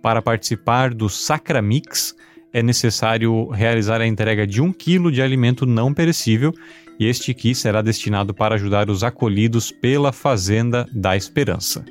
Para 0.00 0.22
participar 0.22 0.94
do 0.94 1.08
Sacramix, 1.08 2.14
é 2.52 2.62
necessário 2.62 3.48
realizar 3.48 4.00
a 4.00 4.06
entrega 4.06 4.46
de 4.46 4.62
um 4.62 4.72
quilo 4.72 5.10
de 5.10 5.20
alimento 5.20 5.66
não 5.66 5.92
perecível 5.92 6.54
e 7.00 7.08
este 7.08 7.34
kit 7.34 7.56
será 7.56 7.82
destinado 7.82 8.32
para 8.32 8.54
ajudar 8.54 8.88
os 8.88 9.02
acolhidos 9.02 9.72
pela 9.72 10.12
Fazenda 10.12 10.88
da 10.92 11.16
Esperança. 11.16 11.84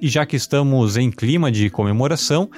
E 0.00 0.08
já 0.08 0.24
que 0.24 0.36
estamos 0.36 0.96
em 0.96 1.10
clima 1.10 1.50
de 1.50 1.68
comemoração, 1.68 2.50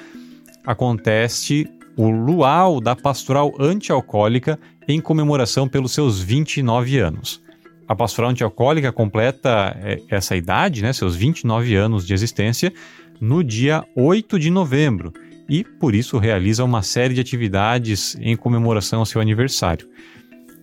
acontece 0.65 1.67
o 1.97 2.09
Luau 2.09 2.79
da 2.79 2.95
Pastoral 2.95 3.53
Antialcoólica 3.59 4.57
em 4.87 5.01
comemoração 5.01 5.67
pelos 5.67 5.91
seus 5.91 6.21
29 6.21 6.97
anos. 6.99 7.41
A 7.87 7.95
Pastoral 7.95 8.31
Antialcoólica 8.31 8.91
completa 8.91 9.77
é, 9.81 10.01
essa 10.09 10.35
idade, 10.35 10.81
né, 10.81 10.93
seus 10.93 11.15
29 11.15 11.75
anos 11.75 12.07
de 12.07 12.13
existência, 12.13 12.73
no 13.19 13.43
dia 13.43 13.83
8 13.95 14.39
de 14.39 14.49
novembro 14.49 15.13
e, 15.47 15.63
por 15.63 15.93
isso, 15.93 16.17
realiza 16.17 16.63
uma 16.63 16.81
série 16.81 17.13
de 17.13 17.21
atividades 17.21 18.17
em 18.19 18.35
comemoração 18.35 18.99
ao 18.99 19.05
seu 19.05 19.19
aniversário. 19.19 19.87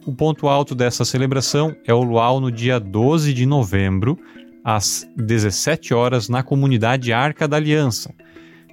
O 0.06 0.12
ponto 0.14 0.48
alto 0.48 0.74
dessa 0.74 1.04
celebração 1.04 1.76
é 1.86 1.92
o 1.92 2.02
Luau 2.02 2.40
no 2.40 2.50
dia 2.50 2.80
12 2.80 3.34
de 3.34 3.44
novembro, 3.44 4.18
às 4.64 5.08
17 5.16 5.94
horas, 5.94 6.28
na 6.28 6.42
comunidade 6.42 7.12
Arca 7.12 7.48
da 7.48 7.56
Aliança. 7.56 8.12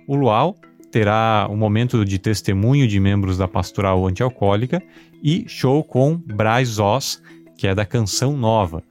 O 0.08 0.16
Luau 0.16 0.56
terá 0.92 1.48
um 1.50 1.58
momento 1.58 2.04
de 2.06 2.18
testemunho 2.18 2.88
de 2.88 3.00
membros 3.00 3.38
da 3.38 3.48
pastoral 3.48 4.06
antialcoólica 4.08 4.82
e 5.24 5.46
show 5.48 5.84
com 5.84 6.16
Braz 6.16 6.80
Oz, 6.80 7.22
que 7.58 7.68
é 7.68 7.76
da 7.76 7.86
Canção 7.86 8.38
Nova. 8.38 8.84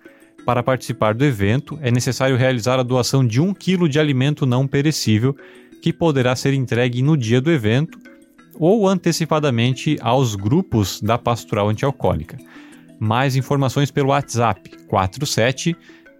Para 0.44 0.62
participar 0.62 1.14
do 1.14 1.24
evento, 1.24 1.78
é 1.82 1.90
necessário 1.90 2.36
realizar 2.36 2.78
a 2.78 2.84
doação 2.84 3.26
de 3.26 3.40
um 3.40 3.52
quilo 3.52 3.88
de 3.88 3.98
alimento 3.98 4.46
não 4.46 4.66
perecível, 4.66 5.36
que 5.82 5.92
poderá 5.92 6.36
ser 6.36 6.54
entregue 6.54 7.02
no 7.02 7.16
dia 7.16 7.40
do 7.40 7.50
evento 7.50 7.98
ou 8.58 8.88
antecipadamente 8.88 9.96
aos 10.00 10.34
grupos 10.34 11.00
da 11.00 11.18
pastoral 11.18 11.68
antialcoólica. 11.68 12.38
Mais 12.98 13.36
informações 13.36 13.90
pelo 13.90 14.10
WhatsApp 14.10 14.70
47 14.86 15.76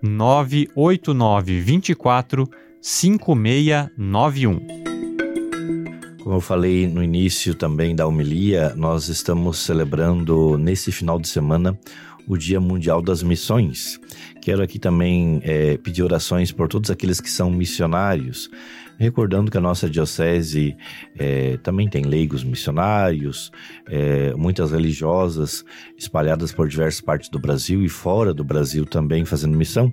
989 0.06 1.60
24 1.60 2.48
5691. 2.80 4.60
Como 6.22 6.36
eu 6.36 6.40
falei 6.40 6.86
no 6.88 7.02
início 7.02 7.54
também 7.54 7.94
da 7.94 8.06
homilia, 8.06 8.74
nós 8.76 9.08
estamos 9.08 9.58
celebrando 9.58 10.56
nesse 10.56 10.90
final 10.90 11.18
de 11.18 11.28
semana 11.28 11.78
o 12.26 12.36
Dia 12.36 12.60
Mundial 12.60 13.00
das 13.00 13.22
Missões. 13.22 14.00
Quero 14.42 14.62
aqui 14.62 14.78
também 14.78 15.40
é, 15.44 15.76
pedir 15.76 16.02
orações 16.02 16.50
por 16.50 16.68
todos 16.68 16.90
aqueles 16.90 17.20
que 17.20 17.30
são 17.30 17.50
missionários, 17.50 18.50
Recordando 18.98 19.50
que 19.50 19.58
a 19.58 19.60
nossa 19.60 19.90
diocese 19.90 20.74
é, 21.18 21.58
também 21.58 21.86
tem 21.86 22.02
leigos 22.02 22.42
missionários, 22.42 23.52
é, 23.86 24.32
muitas 24.34 24.72
religiosas 24.72 25.64
espalhadas 25.98 26.50
por 26.50 26.66
diversas 26.66 27.02
partes 27.02 27.28
do 27.28 27.38
Brasil 27.38 27.84
e 27.84 27.88
fora 27.90 28.32
do 28.32 28.42
Brasil 28.42 28.86
também 28.86 29.24
fazendo 29.26 29.56
missão. 29.56 29.92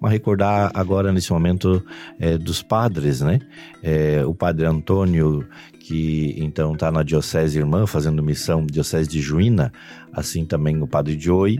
Mas 0.00 0.12
recordar 0.12 0.70
agora 0.74 1.12
nesse 1.12 1.32
momento 1.32 1.84
é, 2.18 2.36
dos 2.36 2.60
padres, 2.60 3.20
né? 3.20 3.38
É, 3.82 4.24
o 4.26 4.34
padre 4.34 4.66
Antônio, 4.66 5.46
que 5.78 6.34
então 6.36 6.72
está 6.74 6.90
na 6.90 7.04
diocese 7.04 7.58
irmã 7.58 7.86
fazendo 7.86 8.22
missão, 8.22 8.66
diocese 8.66 9.08
de 9.08 9.20
Juína, 9.20 9.72
assim 10.12 10.44
também 10.44 10.82
o 10.82 10.88
padre 10.88 11.18
Joey. 11.18 11.58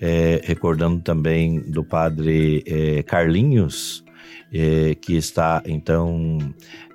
É, 0.00 0.42
recordando 0.44 1.00
também 1.00 1.60
do 1.60 1.82
padre 1.82 2.62
é, 2.66 3.02
Carlinhos, 3.02 4.04
é, 4.56 4.94
que 4.94 5.14
está 5.14 5.62
então 5.66 6.38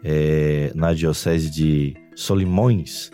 é, 0.04 0.72
na 0.74 0.94
diocese 0.94 1.50
de 1.50 1.96
Solimões, 2.16 3.12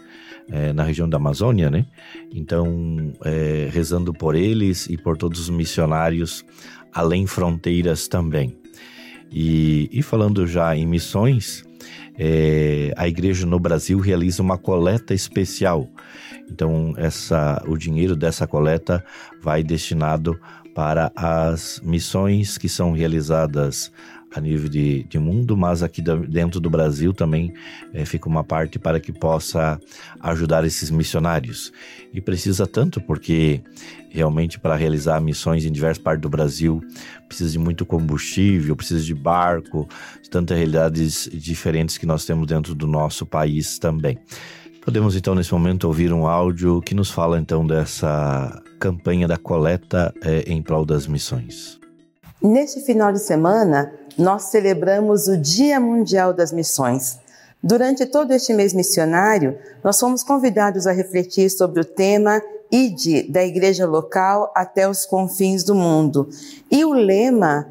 é, 0.49 0.71
na 0.71 0.83
região 0.83 1.09
da 1.09 1.17
Amazônia, 1.17 1.69
né? 1.69 1.85
Então, 2.33 3.13
é, 3.25 3.67
rezando 3.71 4.13
por 4.13 4.35
eles 4.35 4.87
e 4.87 4.97
por 4.97 5.17
todos 5.17 5.41
os 5.41 5.49
missionários 5.49 6.45
além 6.93 7.27
fronteiras 7.27 8.07
também. 8.07 8.57
E, 9.29 9.89
e 9.91 10.01
falando 10.01 10.47
já 10.47 10.75
em 10.75 10.87
missões, 10.87 11.63
é, 12.17 12.93
a 12.95 13.07
igreja 13.07 13.45
no 13.45 13.59
Brasil 13.59 13.99
realiza 13.99 14.41
uma 14.41 14.57
coleta 14.57 15.13
especial. 15.13 15.89
Então, 16.49 16.93
essa, 16.95 17.61
o 17.67 17.77
dinheiro 17.77 18.15
dessa 18.15 18.47
coleta 18.47 19.03
vai 19.41 19.61
destinado 19.61 20.39
para 20.73 21.11
as 21.15 21.81
missões 21.83 22.57
que 22.57 22.69
são 22.69 22.93
realizadas 22.93 23.91
a 24.35 24.41
nível 24.41 24.69
de, 24.69 25.03
de 25.03 25.17
mundo, 25.17 25.55
mas 25.55 25.81
aqui 25.81 26.01
dentro 26.01 26.59
do 26.59 26.69
Brasil 26.69 27.13
também 27.13 27.53
é, 27.93 28.05
fica 28.05 28.27
uma 28.27 28.43
parte 28.43 28.77
para 28.77 28.99
que 28.99 29.11
possa 29.11 29.79
ajudar 30.19 30.65
esses 30.65 30.91
missionários. 30.91 31.71
E 32.13 32.21
precisa 32.21 32.67
tanto 32.67 32.99
porque 33.01 33.61
realmente 34.09 34.59
para 34.59 34.75
realizar 34.75 35.19
missões 35.19 35.65
em 35.65 35.71
diversas 35.71 36.01
partes 36.01 36.21
do 36.21 36.29
Brasil 36.29 36.81
precisa 37.27 37.51
de 37.51 37.59
muito 37.59 37.85
combustível, 37.85 38.75
precisa 38.75 39.03
de 39.03 39.13
barco, 39.13 39.87
tantas 40.29 40.57
realidades 40.57 41.29
diferentes 41.33 41.97
que 41.97 42.05
nós 42.05 42.25
temos 42.25 42.47
dentro 42.47 42.73
do 42.73 42.87
nosso 42.87 43.25
país 43.25 43.77
também. 43.79 44.17
Podemos 44.83 45.15
então 45.15 45.35
nesse 45.35 45.51
momento 45.51 45.83
ouvir 45.83 46.13
um 46.13 46.25
áudio 46.25 46.81
que 46.81 46.95
nos 46.95 47.11
fala 47.11 47.37
então 47.37 47.67
dessa 47.67 48.61
campanha 48.79 49.27
da 49.27 49.37
coleta 49.37 50.13
é, 50.21 50.43
em 50.47 50.61
prol 50.61 50.85
das 50.85 51.07
missões. 51.07 51.77
Neste 52.41 52.81
final 52.81 53.11
de 53.11 53.19
semana, 53.19 53.91
nós 54.17 54.43
celebramos 54.43 55.27
o 55.27 55.37
Dia 55.37 55.79
Mundial 55.79 56.33
das 56.33 56.51
Missões. 56.51 57.17
Durante 57.61 58.05
todo 58.05 58.31
este 58.31 58.53
mês 58.53 58.73
missionário, 58.73 59.57
nós 59.83 59.99
fomos 59.99 60.23
convidados 60.23 60.85
a 60.85 60.91
refletir 60.91 61.49
sobre 61.49 61.81
o 61.81 61.85
tema 61.85 62.41
Ide 62.71 63.23
da 63.23 63.43
igreja 63.43 63.87
local 63.87 64.51
até 64.55 64.87
os 64.87 65.05
confins 65.05 65.63
do 65.63 65.73
mundo. 65.73 66.29
E 66.69 66.85
o 66.85 66.93
lema 66.93 67.67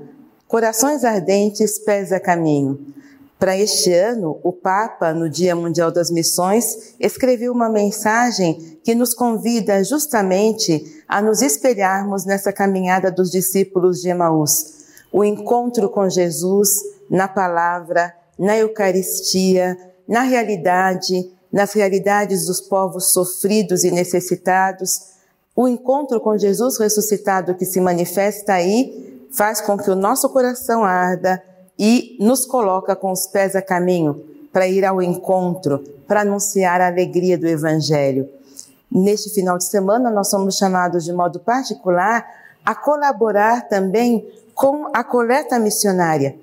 Corações 0.49 1.05
ardentes, 1.05 1.77
pés 1.77 2.13
a 2.13 2.21
caminho. 2.21 2.95
Para 3.39 3.57
este 3.57 3.93
ano, 3.93 4.41
o 4.43 4.53
Papa, 4.53 5.13
no 5.13 5.29
Dia 5.29 5.55
Mundial 5.55 5.93
das 5.93 6.11
Missões, 6.11 6.95
escreveu 6.99 7.53
uma 7.53 7.69
mensagem 7.69 8.79
que 8.83 8.95
nos 8.95 9.13
convida 9.13 9.85
justamente 9.85 11.03
a 11.07 11.21
nos 11.21 11.43
espelharmos 11.43 12.25
nessa 12.25 12.53
caminhada 12.53 13.11
dos 13.11 13.31
discípulos 13.31 14.01
de 14.01 14.09
Emaús 14.09 14.77
o 15.17 15.25
encontro 15.25 15.89
com 15.89 16.11
Jesus 16.11 16.83
na 17.09 17.27
palavra, 17.27 18.15
na 18.39 18.55
Eucaristia, 18.59 19.75
na 20.07 20.21
realidade, 20.21 21.33
nas 21.51 21.73
realidades 21.73 22.45
dos 22.45 22.61
povos 22.61 23.13
sofridos 23.13 23.83
e 23.83 23.91
necessitados. 23.91 25.15
O 25.55 25.67
encontro 25.67 26.21
com 26.21 26.37
Jesus 26.37 26.77
ressuscitado 26.79 27.55
que 27.55 27.65
se 27.65 27.81
manifesta 27.81 28.53
aí 28.53 29.27
faz 29.33 29.63
com 29.63 29.79
que 29.79 29.91
o 29.91 29.97
nosso 29.97 30.29
coração 30.29 30.85
arda 30.85 31.43
e 31.79 32.17
nos 32.21 32.47
coloca 32.47 32.97
com 32.97 33.13
os 33.13 33.27
pés 33.27 33.55
a 33.55 33.63
caminho 33.63 34.23
para 34.53 34.67
ir 34.67 34.85
ao 34.85 35.03
encontro, 35.03 35.85
para 36.07 36.23
anunciar 36.23 36.81
a 36.81 36.87
alegria 36.87 37.37
do 37.37 37.47
Evangelho. 37.47 38.29
Neste 38.91 39.31
final 39.31 39.59
de 39.59 39.65
semana, 39.65 40.11
nós 40.11 40.31
somos 40.31 40.57
chamados 40.57 41.05
de 41.05 41.13
modo 41.13 41.41
particular 41.41 42.27
a 42.65 42.75
colaborar 42.75 43.69
também 43.69 44.27
com 44.55 44.89
a 44.95 45.05
coleta 45.05 45.59
missionária. 45.59 46.37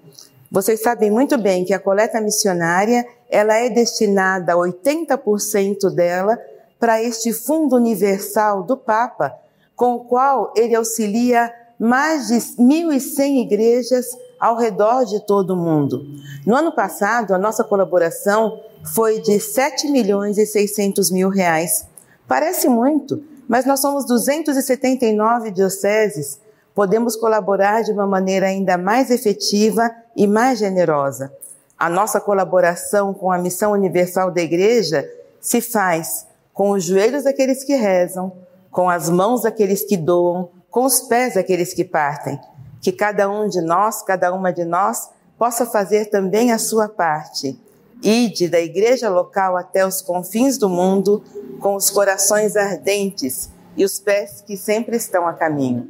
Vocês 0.51 0.83
sabem 0.83 1.09
muito 1.09 1.35
bem 1.37 1.65
que 1.65 1.73
a 1.73 1.79
coleta 1.79 2.21
missionária, 2.21 3.03
ela 3.27 3.55
é 3.55 3.69
destinada 3.69 4.53
80% 4.53 5.89
dela 5.89 6.37
para 6.79 7.01
este 7.01 7.33
fundo 7.33 7.75
universal 7.75 8.61
do 8.61 8.77
Papa, 8.77 9.33
com 9.75 9.95
o 9.95 9.99
qual 10.01 10.53
ele 10.55 10.75
auxilia 10.75 11.51
mais 11.79 12.27
de 12.27 12.35
1.100 12.35 13.41
igrejas 13.41 14.05
ao 14.43 14.57
redor 14.57 15.05
de 15.05 15.25
todo 15.25 15.51
o 15.51 15.57
mundo. 15.57 16.05
No 16.45 16.55
ano 16.55 16.73
passado, 16.73 17.33
a 17.33 17.37
nossa 17.37 17.63
colaboração 17.63 18.59
foi 18.93 19.21
de 19.21 19.39
7 19.39 19.87
milhões 19.89 20.37
e 20.37 20.45
600 20.45 21.09
mil 21.09 21.29
reais 21.29 21.87
Parece 22.27 22.69
muito, 22.69 23.23
mas 23.47 23.65
nós 23.65 23.79
somos 23.79 24.05
279 24.05 25.51
dioceses. 25.51 26.39
Podemos 26.73 27.15
colaborar 27.15 27.83
de 27.83 27.91
uma 27.91 28.07
maneira 28.07 28.47
ainda 28.47 28.77
mais 28.77 29.11
efetiva 29.11 29.91
e 30.15 30.25
mais 30.25 30.57
generosa. 30.57 31.31
A 31.77 31.89
nossa 31.89 32.19
colaboração 32.19 33.13
com 33.13 33.31
a 33.31 33.37
missão 33.37 33.73
universal 33.73 34.31
da 34.31 34.41
Igreja 34.41 35.07
se 35.41 35.59
faz 35.59 36.25
com 36.53 36.71
os 36.71 36.83
joelhos 36.83 37.25
daqueles 37.25 37.63
que 37.63 37.75
rezam, 37.75 38.31
com 38.71 38.89
as 38.89 39.09
mãos 39.09 39.43
daqueles 39.43 39.83
que 39.83 39.97
doam, 39.97 40.49
com 40.71 40.85
os 40.85 41.01
pés 41.01 41.35
daqueles 41.35 41.73
que 41.73 41.83
partem. 41.83 42.39
Que 42.83 42.91
cada 42.91 43.29
um 43.29 43.47
de 43.47 43.61
nós, 43.61 44.03
cada 44.03 44.33
uma 44.33 44.51
de 44.51 44.65
nós, 44.65 45.09
possa 45.39 45.65
fazer 45.65 46.11
também 46.11 46.51
a 46.51 46.59
sua 46.59 46.89
parte. 46.89 47.57
Ide 48.03 48.49
da 48.49 48.59
igreja 48.59 49.09
local 49.09 49.55
até 49.55 49.87
os 49.87 50.01
confins 50.01 50.57
do 50.57 50.67
mundo, 50.67 51.23
com 51.61 51.75
os 51.75 51.89
corações 51.89 52.57
ardentes 52.57 53.49
e 53.77 53.85
os 53.85 53.97
pés 53.99 54.43
que 54.45 54.57
sempre 54.57 54.97
estão 54.97 55.25
a 55.25 55.33
caminho. 55.33 55.89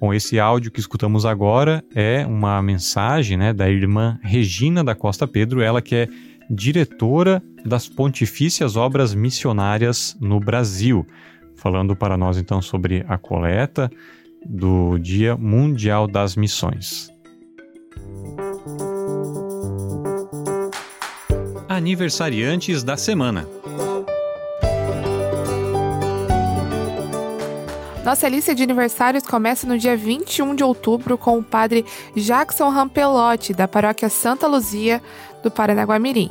Bom, 0.00 0.12
esse 0.12 0.40
áudio 0.40 0.72
que 0.72 0.80
escutamos 0.80 1.24
agora 1.24 1.84
é 1.94 2.26
uma 2.26 2.60
mensagem 2.60 3.36
né, 3.36 3.52
da 3.52 3.70
irmã 3.70 4.18
Regina 4.22 4.82
da 4.82 4.96
Costa 4.96 5.28
Pedro, 5.28 5.62
ela 5.62 5.80
que 5.80 5.94
é 5.94 6.08
diretora 6.50 7.40
das 7.64 7.88
Pontifícias 7.88 8.76
Obras 8.76 9.14
Missionárias 9.14 10.16
no 10.20 10.40
Brasil, 10.40 11.06
falando 11.54 11.94
para 11.94 12.16
nós 12.16 12.36
então 12.38 12.60
sobre 12.60 13.04
a 13.06 13.16
coleta 13.16 13.88
do 14.44 14.98
Dia 14.98 15.36
Mundial 15.36 16.06
das 16.06 16.36
Missões. 16.36 17.10
Aniversariantes 21.68 22.82
da 22.82 22.96
semana. 22.96 23.46
Nossa 28.04 28.28
lista 28.28 28.54
de 28.54 28.62
aniversários 28.62 29.24
começa 29.24 29.66
no 29.66 29.78
dia 29.78 29.96
21 29.96 30.54
de 30.54 30.64
outubro 30.64 31.16
com 31.16 31.38
o 31.38 31.44
padre 31.44 31.84
Jackson 32.16 32.68
Rampelotti, 32.68 33.52
da 33.52 33.68
paróquia 33.68 34.08
Santa 34.08 34.46
Luzia, 34.46 35.02
do 35.42 35.50
Paranaguamirim. 35.50 36.30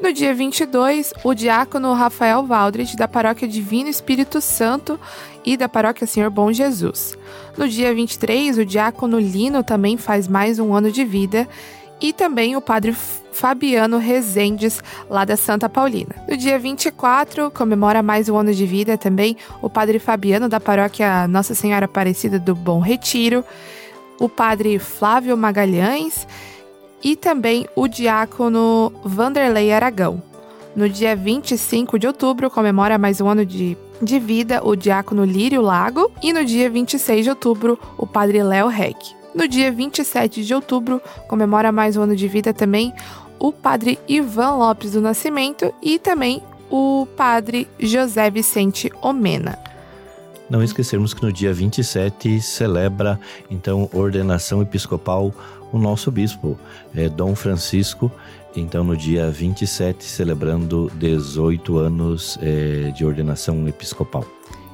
No 0.00 0.14
dia 0.14 0.34
22, 0.34 1.12
o 1.22 1.34
diácono 1.34 1.92
Rafael 1.92 2.42
Valdres, 2.44 2.94
da 2.94 3.06
paróquia 3.06 3.46
Divino 3.46 3.90
Espírito 3.90 4.40
Santo 4.40 4.98
e 5.44 5.58
da 5.58 5.68
paróquia 5.68 6.06
Senhor 6.06 6.30
Bom 6.30 6.50
Jesus. 6.50 7.16
No 7.60 7.68
dia 7.68 7.94
23, 7.94 8.56
o 8.56 8.64
diácono 8.64 9.20
Lino 9.20 9.62
também 9.62 9.98
faz 9.98 10.26
mais 10.26 10.58
um 10.58 10.72
ano 10.72 10.90
de 10.90 11.04
vida 11.04 11.46
e 12.00 12.10
também 12.10 12.56
o 12.56 12.60
padre 12.62 12.94
Fabiano 12.94 13.98
Rezendes, 13.98 14.82
lá 15.10 15.26
da 15.26 15.36
Santa 15.36 15.68
Paulina. 15.68 16.24
No 16.26 16.38
dia 16.38 16.58
24, 16.58 17.50
comemora 17.50 18.02
mais 18.02 18.30
um 18.30 18.38
ano 18.38 18.54
de 18.54 18.64
vida 18.64 18.96
também 18.96 19.36
o 19.60 19.68
padre 19.68 19.98
Fabiano, 19.98 20.48
da 20.48 20.58
paróquia 20.58 21.28
Nossa 21.28 21.54
Senhora 21.54 21.84
Aparecida 21.84 22.38
do 22.38 22.54
Bom 22.54 22.80
Retiro, 22.80 23.44
o 24.18 24.26
padre 24.26 24.78
Flávio 24.78 25.36
Magalhães 25.36 26.26
e 27.04 27.14
também 27.14 27.68
o 27.76 27.86
diácono 27.86 28.90
Vanderlei 29.04 29.70
Aragão. 29.70 30.22
No 30.74 30.88
dia 30.88 31.14
25 31.14 31.98
de 31.98 32.06
outubro, 32.06 32.48
comemora 32.48 32.96
mais 32.96 33.20
um 33.20 33.28
ano 33.28 33.44
de, 33.44 33.76
de 34.02 34.18
vida 34.18 34.60
o 34.64 34.74
diácono 34.74 35.24
Lírio 35.24 35.62
Lago. 35.62 36.10
E 36.22 36.32
no 36.32 36.44
dia 36.44 36.70
26 36.70 37.24
de 37.24 37.30
outubro, 37.30 37.78
o 37.96 38.06
padre 38.06 38.42
Léo 38.42 38.68
Reck. 38.68 39.14
No 39.34 39.46
dia 39.46 39.70
27 39.70 40.44
de 40.44 40.54
outubro, 40.54 41.00
comemora 41.28 41.70
mais 41.70 41.96
um 41.96 42.02
ano 42.02 42.16
de 42.16 42.26
vida 42.26 42.52
também 42.52 42.92
o 43.38 43.52
padre 43.52 43.98
Ivan 44.06 44.56
Lopes 44.56 44.92
do 44.92 45.00
Nascimento 45.00 45.72
e 45.82 45.98
também 45.98 46.42
o 46.70 47.06
padre 47.16 47.66
José 47.78 48.30
Vicente 48.30 48.92
Omena. 49.00 49.58
Não 50.48 50.62
esquecermos 50.62 51.14
que 51.14 51.22
no 51.22 51.32
dia 51.32 51.54
27 51.54 52.40
celebra 52.40 53.18
então 53.50 53.88
ordenação 53.92 54.60
episcopal 54.60 55.32
o 55.72 55.78
nosso 55.78 56.10
bispo, 56.10 56.58
é, 56.94 57.08
Dom 57.08 57.34
Francisco, 57.34 58.10
então 58.54 58.82
no 58.84 58.96
dia 58.96 59.30
27 59.30 60.04
celebrando 60.04 60.90
18 60.94 61.78
anos 61.78 62.38
é, 62.42 62.90
de 62.90 63.04
ordenação 63.04 63.66
episcopal. 63.68 64.24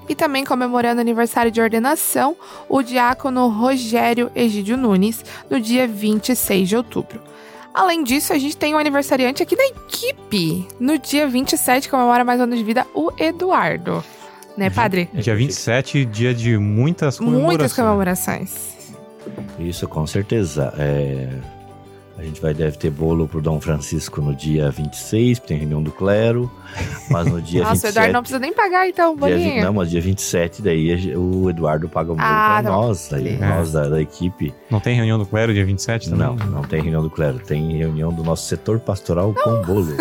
E 0.09 0.14
também 0.14 0.45
comemorando 0.45 1.01
aniversário 1.01 1.51
de 1.51 1.61
ordenação, 1.61 2.37
o 2.68 2.83
diácono 2.83 3.49
Rogério 3.49 4.31
Egídio 4.35 4.77
Nunes, 4.77 5.24
no 5.51 5.61
dia 5.61 5.87
26 5.87 6.68
de 6.68 6.77
outubro. 6.77 7.20
Além 7.74 8.03
disso, 8.05 8.33
a 8.33 8.39
gente 8.39 8.57
tem 8.57 8.74
um 8.74 8.79
aniversariante 8.79 9.43
aqui 9.43 9.57
da 9.57 9.66
equipe. 9.66 10.66
No 10.81 10.99
dia 10.99 11.29
27, 11.29 11.91
comemora 11.91 12.24
mais 12.24 12.41
um 12.41 12.45
ano 12.45 12.57
de 12.57 12.64
vida, 12.64 12.87
o 12.95 13.11
Eduardo. 13.18 14.03
Né, 14.57 14.70
padre? 14.70 15.11
Dia 15.12 15.37
27, 15.37 16.07
dia 16.07 16.33
de 16.33 16.57
muitas 16.57 17.18
comemorações. 17.18 17.47
Muitas 17.47 17.72
comemorações. 17.74 18.77
Isso, 19.59 19.87
com 19.87 20.07
certeza. 20.07 20.72
É... 20.79 21.29
A 22.19 22.23
gente 22.23 22.41
vai 22.41 22.55
deve 22.55 22.79
ter 22.79 22.91
bolo 22.91 23.29
pro 23.29 23.43
Dom 23.43 23.61
Francisco 23.61 24.23
no 24.23 24.35
dia 24.35 24.71
26, 24.71 25.39
tem 25.41 25.59
reunião 25.59 25.83
do 25.83 25.93
clero, 25.93 26.51
mas 27.11 27.31
no 27.31 27.43
dia 27.43 27.62
Nossa, 27.62 27.75
27... 27.75 27.75
Nossa, 27.75 27.87
o 27.87 27.91
Eduardo 27.91 28.12
não 28.14 28.21
precisa 28.23 28.39
nem 28.39 28.53
pagar 28.55 28.89
então, 28.89 29.14
bolinho. 29.14 29.53
Dia, 29.53 29.64
não, 29.64 29.75
mas 29.75 29.91
dia 29.91 30.01
27 30.01 30.62
daí 30.62 31.14
o 31.14 31.51
Eduardo 31.51 31.91
paga 31.91 32.12
o 32.12 32.14
bolo 32.14 32.27
ah, 32.27 32.61
pra 32.61 32.71
tá 32.71 32.77
nós, 32.77 33.12
aí, 33.12 33.29
é. 33.29 33.39
nós 33.39 33.73
da, 33.73 33.89
da, 33.89 34.01
equipe. 34.01 34.55
Não 34.71 34.81
tem 34.81 34.97
reunião 34.97 35.19
do 35.19 35.27
clero 35.27 35.53
dia 35.53 35.67
27 35.67 36.09
também? 36.09 36.27
Não, 36.27 36.37
não 36.37 36.62
tem 36.62 36.81
reunião 36.81 37.03
do 37.03 37.11
clero, 37.11 37.39
tem 37.39 37.77
reunião 37.77 38.11
do 38.11 38.25
nosso 38.25 38.47
setor 38.49 38.81
pastoral 38.81 39.35
não. 39.37 39.43
com 39.43 39.62
bolo. 39.62 39.97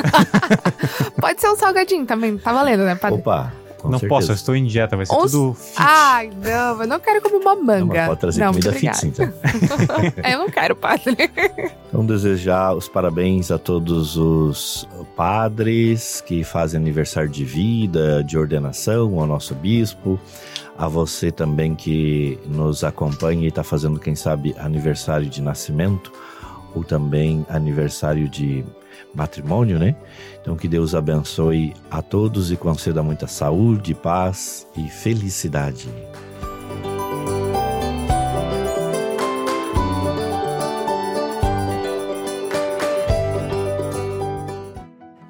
Pode 1.20 1.42
ser 1.42 1.50
um 1.50 1.58
salgadinho 1.58 2.06
também, 2.06 2.38
tá 2.38 2.54
valendo, 2.54 2.86
né, 2.86 2.96
padre? 2.96 3.20
Opa, 3.20 3.52
com 3.86 3.92
não 3.92 4.00
certeza. 4.00 4.20
posso, 4.20 4.32
eu 4.32 4.36
estou 4.36 4.56
em 4.56 4.66
dieta, 4.66 4.98
vai 4.98 5.06
ser 5.06 5.16
Os... 5.16 5.32
tudo 5.32 5.54
fit. 5.54 5.76
Ai, 5.78 6.30
não, 6.44 6.82
eu 6.82 6.88
não 6.88 7.00
quero 7.00 7.22
comer 7.22 7.38
uma 7.38 7.56
manga. 7.56 8.02
Não, 8.02 8.08
pode 8.08 8.20
trazer 8.20 8.40
não, 8.42 8.48
comida 8.48 8.74
fit, 8.74 9.08
então. 9.08 9.26
eu 10.30 10.40
não 10.40 10.50
quero, 10.50 10.76
padre. 10.76 11.16
Então, 11.88 12.06
desejar 12.06 12.74
os 12.74 12.88
parabéns 12.88 13.52
a 13.52 13.58
todos 13.58 14.18
os 14.18 14.88
padres 15.16 16.22
que 16.22 16.44
fazem 16.44 16.80
aniversário 16.80 17.30
de 17.30 17.46
vida, 17.46 18.24
de 18.24 18.38
ordenação, 18.38 19.20
ao 19.20 19.28
nosso 19.28 19.54
bispo, 19.56 20.20
a 20.78 20.88
você 20.88 21.32
também 21.32 21.76
que 21.76 22.40
nos 22.46 22.84
acompanha 22.84 23.46
e 23.46 23.48
está 23.48 23.64
fazendo, 23.64 24.00
quem 24.00 24.16
sabe, 24.16 24.56
aniversário 24.58 25.30
de 25.30 25.42
nascimento, 25.42 26.12
ou 26.74 26.84
também 26.84 27.46
aniversário 27.50 28.28
de 28.28 28.66
matrimônio, 29.14 29.80
né? 29.80 29.96
Então 30.42 30.56
que 30.56 30.68
Deus 30.68 30.94
abençoe 30.94 31.74
a 31.90 32.02
todos 32.02 32.52
e 32.52 32.58
conceda 32.58 33.02
muita 33.02 33.28
saúde, 33.28 33.94
paz 33.94 34.68
e 34.76 34.88
felicidade. 34.90 35.90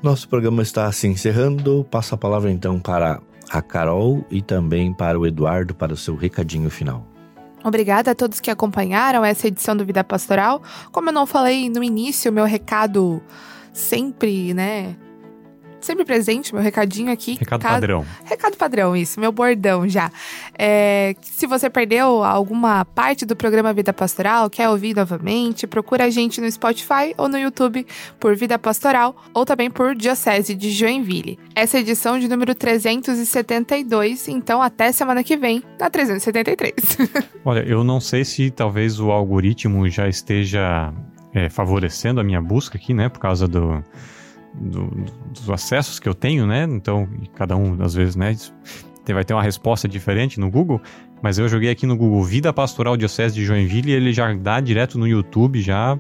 Nosso 0.06 0.30
programa 0.30 0.62
está 0.62 0.92
se 0.92 1.08
encerrando. 1.08 1.84
Passo 1.90 2.14
a 2.14 2.18
palavra 2.18 2.52
então 2.52 2.80
para 2.80 3.20
a 3.50 3.60
Carol 3.60 4.24
e 4.30 4.40
também 4.40 4.94
para 4.94 5.20
o 5.20 5.26
Eduardo 5.26 5.74
para 5.74 5.94
o 5.94 5.98
seu 5.98 6.16
recadinho 6.16 6.70
final. 6.70 7.04
Obrigada 7.64 8.12
a 8.12 8.16
todos 8.16 8.40
que 8.40 8.52
acompanharam 8.52 9.26
essa 9.26 9.48
edição 9.48 9.76
do 9.76 9.84
Vida 9.84 10.04
Pastoral. 10.04 10.62
Como 10.92 11.10
eu 11.10 11.14
não 11.14 11.26
falei 11.26 11.68
no 11.68 11.84
início, 11.84 12.32
meu 12.32 12.46
recado 12.46 13.20
sempre, 13.76 14.54
né? 14.54 14.96
Sempre 15.82 16.04
presente, 16.04 16.52
meu 16.52 16.64
recadinho 16.64 17.12
aqui. 17.12 17.38
Recado 17.40 17.62
padrão. 17.62 18.06
Recado 18.24 18.58
padrão, 18.58 18.96
isso, 18.96 19.20
meu 19.20 19.32
bordão 19.32 19.88
já. 19.88 20.12
É, 20.58 21.16
se 21.22 21.46
você 21.46 21.70
perdeu 21.70 22.24
alguma 22.24 22.84
parte 22.84 23.24
do 23.24 23.36
programa 23.36 23.72
Vida 23.72 23.94
Pastoral, 23.94 24.50
quer 24.50 24.68
ouvir 24.68 24.96
novamente, 24.96 25.68
procura 25.68 26.06
a 26.06 26.10
gente 26.10 26.42
no 26.42 26.52
Spotify 26.52 27.14
ou 27.16 27.30
no 27.30 27.38
YouTube 27.38 27.86
por 28.20 28.36
Vida 28.36 28.58
Pastoral 28.58 29.16
ou 29.32 29.46
também 29.46 29.70
por 29.70 29.94
Diocese 29.94 30.56
de 30.56 30.72
Joinville. 30.72 31.38
Essa 31.54 31.78
é 31.78 31.80
a 31.80 31.82
edição 31.82 32.18
de 32.18 32.28
número 32.28 32.56
372, 32.56 34.28
então 34.28 34.64
até 34.64 34.92
semana 34.92 35.24
que 35.24 35.38
vem, 35.38 35.62
na 35.80 35.88
373. 35.88 36.74
Olha, 37.46 37.60
eu 37.60 37.84
não 37.84 38.00
sei 38.00 38.26
se 38.26 38.50
talvez 38.50 39.00
o 39.00 39.12
algoritmo 39.12 39.88
já 39.88 40.10
esteja 40.10 40.92
é, 41.36 41.50
favorecendo 41.50 42.22
a 42.22 42.24
minha 42.24 42.42
busca 42.42 42.78
aqui, 42.78 42.94
né? 42.94 43.10
Por 43.10 43.20
causa 43.20 43.46
do, 43.46 43.84
do, 44.54 44.90
dos 45.32 45.50
acessos 45.50 46.00
que 46.00 46.08
eu 46.08 46.16
tenho, 46.16 46.48
né? 46.48 46.64
Então, 46.64 47.08
cada 47.36 47.58
um, 47.58 47.84
às 47.84 47.94
vezes, 47.94 48.16
né? 48.16 48.36
Vai 49.14 49.24
ter 49.24 49.34
uma 49.36 49.44
resposta 49.44 49.88
diferente 49.88 50.40
no 50.40 50.50
Google, 50.50 50.82
mas 51.22 51.38
eu 51.38 51.48
joguei 51.48 51.70
aqui 51.70 51.86
no 51.86 51.96
Google 51.96 52.24
Vida 52.24 52.52
Pastoral 52.52 52.98
Diocese 52.98 53.36
de 53.36 53.46
Joinville 53.46 53.92
e 53.92 53.94
ele 53.94 54.12
já 54.12 54.34
dá 54.34 54.60
direto 54.60 54.98
no 54.98 55.08
YouTube 55.08 55.62
já 55.62 56.00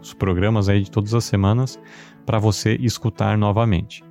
os 0.00 0.12
programas 0.14 0.68
aí 0.68 0.82
de 0.82 0.90
todas 0.90 1.14
as 1.14 1.24
semanas 1.24 1.78
para 2.26 2.38
você 2.40 2.74
escutar 2.80 3.38
novamente. 3.38 4.02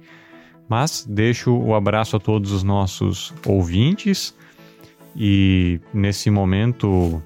Mas 0.70 1.06
deixo 1.10 1.54
o 1.54 1.76
abraço 1.76 2.16
a 2.16 2.20
todos 2.20 2.54
os 2.54 2.64
nossos 2.64 3.34
ouvintes 3.46 4.34
e 5.16 5.82
nesse 5.94 6.30
momento 6.30 7.22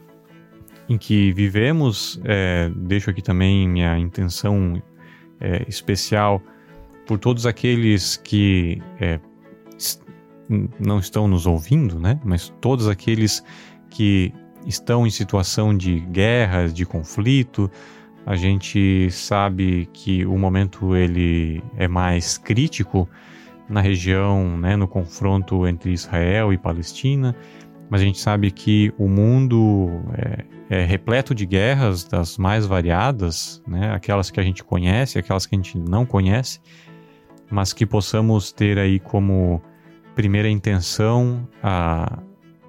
em 0.89 0.97
que 0.97 1.31
vivemos. 1.31 2.19
É, 2.23 2.71
deixo 2.75 3.09
aqui 3.09 3.21
também 3.21 3.67
minha 3.67 3.97
intenção 3.97 4.81
é, 5.39 5.65
especial 5.67 6.41
por 7.05 7.17
todos 7.17 7.45
aqueles 7.45 8.17
que 8.17 8.81
é, 8.99 9.19
não 10.79 10.99
estão 10.99 11.27
nos 11.27 11.45
ouvindo, 11.45 11.99
né? 11.99 12.19
Mas 12.23 12.53
todos 12.61 12.87
aqueles 12.87 13.43
que 13.89 14.33
estão 14.65 15.07
em 15.07 15.09
situação 15.09 15.75
de 15.75 15.99
guerra, 15.99 16.67
de 16.67 16.85
conflito, 16.85 17.71
a 18.25 18.35
gente 18.35 19.09
sabe 19.09 19.87
que 19.93 20.25
o 20.25 20.37
momento 20.37 20.95
ele 20.95 21.63
é 21.77 21.87
mais 21.87 22.37
crítico 22.37 23.07
na 23.69 23.81
região, 23.81 24.57
né, 24.57 24.75
no 24.75 24.87
confronto 24.87 25.67
entre 25.67 25.91
Israel 25.91 26.51
e 26.51 26.57
Palestina, 26.57 27.35
mas 27.89 28.01
a 28.01 28.03
gente 28.03 28.19
sabe 28.19 28.51
que 28.51 28.93
o 28.97 29.07
mundo 29.07 30.01
é, 30.69 30.81
é 30.81 30.85
repleto 30.85 31.33
de 31.33 31.45
guerras 31.45 32.03
das 32.03 32.37
mais 32.37 32.65
variadas, 32.65 33.61
né, 33.67 33.91
aquelas 33.93 34.29
que 34.29 34.39
a 34.39 34.43
gente 34.43 34.63
conhece, 34.63 35.17
aquelas 35.17 35.45
que 35.45 35.55
a 35.55 35.57
gente 35.57 35.77
não 35.77 36.05
conhece, 36.05 36.59
mas 37.49 37.71
que 37.71 37.85
possamos 37.85 38.51
ter 38.51 38.77
aí 38.77 38.99
como 38.99 39.61
primeira 40.15 40.49
intenção 40.49 41.47
a, 41.63 42.19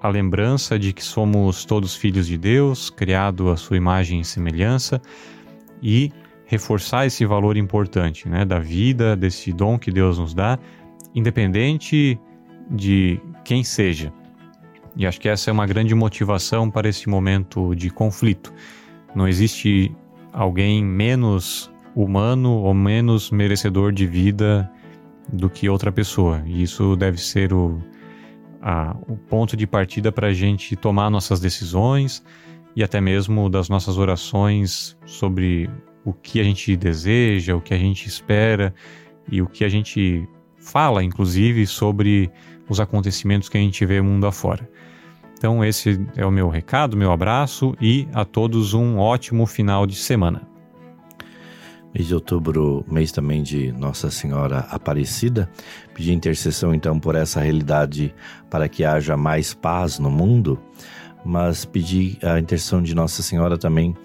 a 0.01 0.07
lembrança 0.07 0.79
de 0.79 0.93
que 0.93 1.03
somos 1.03 1.65
todos 1.65 1.95
filhos 1.95 2.27
de 2.27 2.37
Deus, 2.37 2.89
criado 2.89 3.49
à 3.49 3.57
sua 3.57 3.75
imagem 3.75 4.21
e 4.21 4.25
semelhança, 4.25 5.01
e 5.81 6.11
reforçar 6.45 7.05
esse 7.05 7.25
valor 7.25 7.57
importante 7.57 8.27
né, 8.27 8.45
da 8.45 8.59
vida, 8.59 9.15
desse 9.15 9.51
dom 9.51 9.77
que 9.77 9.91
Deus 9.91 10.17
nos 10.17 10.33
dá, 10.33 10.57
independente 11.13 12.19
de 12.69 13.19
quem 13.43 13.63
seja. 13.63 14.13
E 14.95 15.05
acho 15.05 15.19
que 15.19 15.29
essa 15.29 15.49
é 15.49 15.53
uma 15.53 15.65
grande 15.65 15.93
motivação 15.95 16.69
para 16.69 16.89
esse 16.89 17.07
momento 17.07 17.73
de 17.75 17.89
conflito. 17.89 18.53
Não 19.15 19.27
existe 19.27 19.95
alguém 20.33 20.83
menos 20.83 21.71
humano 21.95 22.51
ou 22.51 22.73
menos 22.73 23.31
merecedor 23.31 23.91
de 23.91 24.05
vida 24.05 24.69
do 25.31 25.49
que 25.49 25.69
outra 25.69 25.91
pessoa. 25.91 26.43
E 26.45 26.63
isso 26.63 26.95
deve 26.95 27.19
ser 27.19 27.53
o, 27.53 27.81
a, 28.61 28.95
o 29.07 29.15
ponto 29.15 29.55
de 29.55 29.67
partida 29.67 30.11
para 30.11 30.27
a 30.27 30.33
gente 30.33 30.75
tomar 30.75 31.09
nossas 31.09 31.39
decisões 31.39 32.23
e 32.75 32.83
até 32.83 33.01
mesmo 33.01 33.49
das 33.49 33.69
nossas 33.69 33.97
orações 33.97 34.97
sobre 35.05 35.69
o 36.05 36.13
que 36.13 36.39
a 36.39 36.43
gente 36.43 36.75
deseja, 36.75 37.55
o 37.55 37.61
que 37.61 37.73
a 37.73 37.77
gente 37.77 38.07
espera 38.07 38.73
e 39.31 39.41
o 39.41 39.47
que 39.47 39.63
a 39.63 39.69
gente 39.69 40.27
fala, 40.57 41.03
inclusive, 41.03 41.65
sobre 41.65 42.31
os 42.69 42.79
acontecimentos 42.79 43.49
que 43.49 43.57
a 43.57 43.61
gente 43.61 43.85
vê 43.85 44.01
mundo 44.01 44.27
afora. 44.27 44.69
Então, 45.37 45.63
esse 45.63 46.05
é 46.15 46.25
o 46.25 46.31
meu 46.31 46.49
recado, 46.49 46.95
meu 46.95 47.11
abraço 47.11 47.75
e 47.81 48.07
a 48.13 48.23
todos 48.23 48.73
um 48.73 48.97
ótimo 48.97 49.45
final 49.45 49.87
de 49.87 49.95
semana. 49.95 50.41
Mês 51.93 52.07
de 52.07 52.13
outubro, 52.13 52.85
mês 52.87 53.11
também 53.11 53.41
de 53.41 53.71
Nossa 53.71 54.11
Senhora 54.11 54.59
Aparecida. 54.69 55.49
Pedir 55.93 56.13
intercessão 56.13 56.75
então 56.75 56.99
por 56.99 57.15
essa 57.15 57.39
realidade 57.39 58.13
para 58.49 58.69
que 58.69 58.85
haja 58.85 59.17
mais 59.17 59.53
paz 59.53 59.97
no 59.97 60.11
mundo, 60.11 60.59
mas 61.25 61.65
pedir 61.65 62.19
a 62.21 62.37
intercessão 62.37 62.83
de 62.83 62.93
Nossa 62.93 63.23
Senhora 63.23 63.57
também 63.57 63.95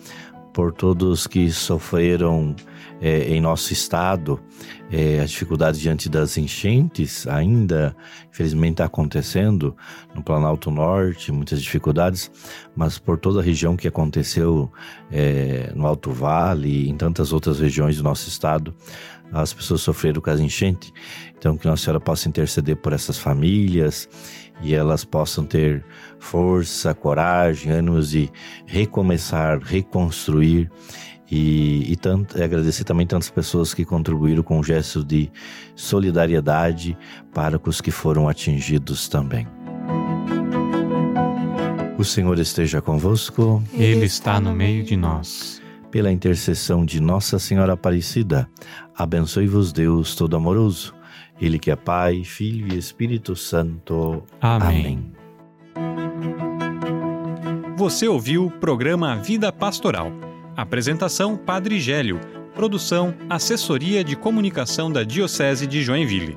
por 0.54 0.72
todos 0.72 1.26
que 1.26 1.50
sofreram 1.50 2.54
é, 3.00 3.28
em 3.34 3.40
nosso 3.40 3.72
estado 3.72 4.40
é, 4.90 5.20
a 5.20 5.24
dificuldade 5.24 5.80
diante 5.80 6.08
das 6.08 6.38
enchentes, 6.38 7.26
ainda 7.26 7.96
infelizmente 8.30 8.74
está 8.74 8.84
acontecendo 8.84 9.76
no 10.14 10.22
Planalto 10.22 10.70
Norte, 10.70 11.32
muitas 11.32 11.60
dificuldades, 11.60 12.30
mas 12.76 12.96
por 12.96 13.18
toda 13.18 13.40
a 13.40 13.42
região 13.42 13.76
que 13.76 13.88
aconteceu 13.88 14.72
é, 15.10 15.72
no 15.74 15.86
Alto 15.86 16.12
Vale 16.12 16.68
e 16.68 16.88
em 16.88 16.96
tantas 16.96 17.32
outras 17.32 17.58
regiões 17.58 17.96
do 17.96 18.04
nosso 18.04 18.28
estado, 18.28 18.72
as 19.42 19.52
pessoas 19.52 19.80
sofreram 19.80 20.20
com 20.20 20.30
as 20.30 20.40
enchentes. 20.40 20.92
Então, 21.36 21.56
que 21.56 21.66
Nossa 21.66 21.84
Senhora 21.84 22.00
possa 22.00 22.28
interceder 22.28 22.76
por 22.76 22.92
essas 22.92 23.18
famílias 23.18 24.08
e 24.62 24.74
elas 24.74 25.04
possam 25.04 25.44
ter 25.44 25.84
força, 26.18 26.94
coragem, 26.94 27.72
ânimos 27.72 28.10
de 28.10 28.30
recomeçar, 28.66 29.58
reconstruir 29.58 30.70
e, 31.30 31.90
e, 31.90 31.96
tanto, 31.96 32.40
agradecer 32.40 32.84
também 32.84 33.06
tantas 33.06 33.30
pessoas 33.30 33.74
que 33.74 33.84
contribuíram 33.84 34.42
com 34.42 34.62
gestos 34.62 35.04
de 35.04 35.30
solidariedade 35.74 36.96
para 37.32 37.60
os 37.64 37.80
que 37.80 37.90
foram 37.90 38.28
atingidos 38.28 39.08
também. 39.08 39.46
O 41.98 42.04
Senhor 42.04 42.38
esteja 42.38 42.82
convosco. 42.82 43.62
Ele 43.72 44.04
está 44.04 44.38
no 44.38 44.52
meio 44.52 44.84
de 44.84 44.96
nós. 44.96 45.63
Pela 45.94 46.10
intercessão 46.10 46.84
de 46.84 46.98
Nossa 46.98 47.38
Senhora 47.38 47.74
Aparecida, 47.74 48.50
abençoe-vos 48.96 49.72
Deus 49.72 50.16
Todo-Amoroso, 50.16 50.92
Ele 51.40 51.56
que 51.56 51.70
é 51.70 51.76
Pai, 51.76 52.24
Filho 52.24 52.74
e 52.74 52.76
Espírito 52.76 53.36
Santo. 53.36 54.24
Amém. 54.40 55.14
Amém. 55.76 55.94
Você 57.76 58.08
ouviu 58.08 58.46
o 58.46 58.50
programa 58.50 59.14
Vida 59.14 59.52
Pastoral. 59.52 60.10
Apresentação 60.56 61.36
Padre 61.36 61.78
Gélio. 61.78 62.18
Produção 62.56 63.14
Assessoria 63.30 64.02
de 64.02 64.16
Comunicação 64.16 64.90
da 64.90 65.04
Diocese 65.04 65.64
de 65.64 65.84
Joinville. 65.84 66.36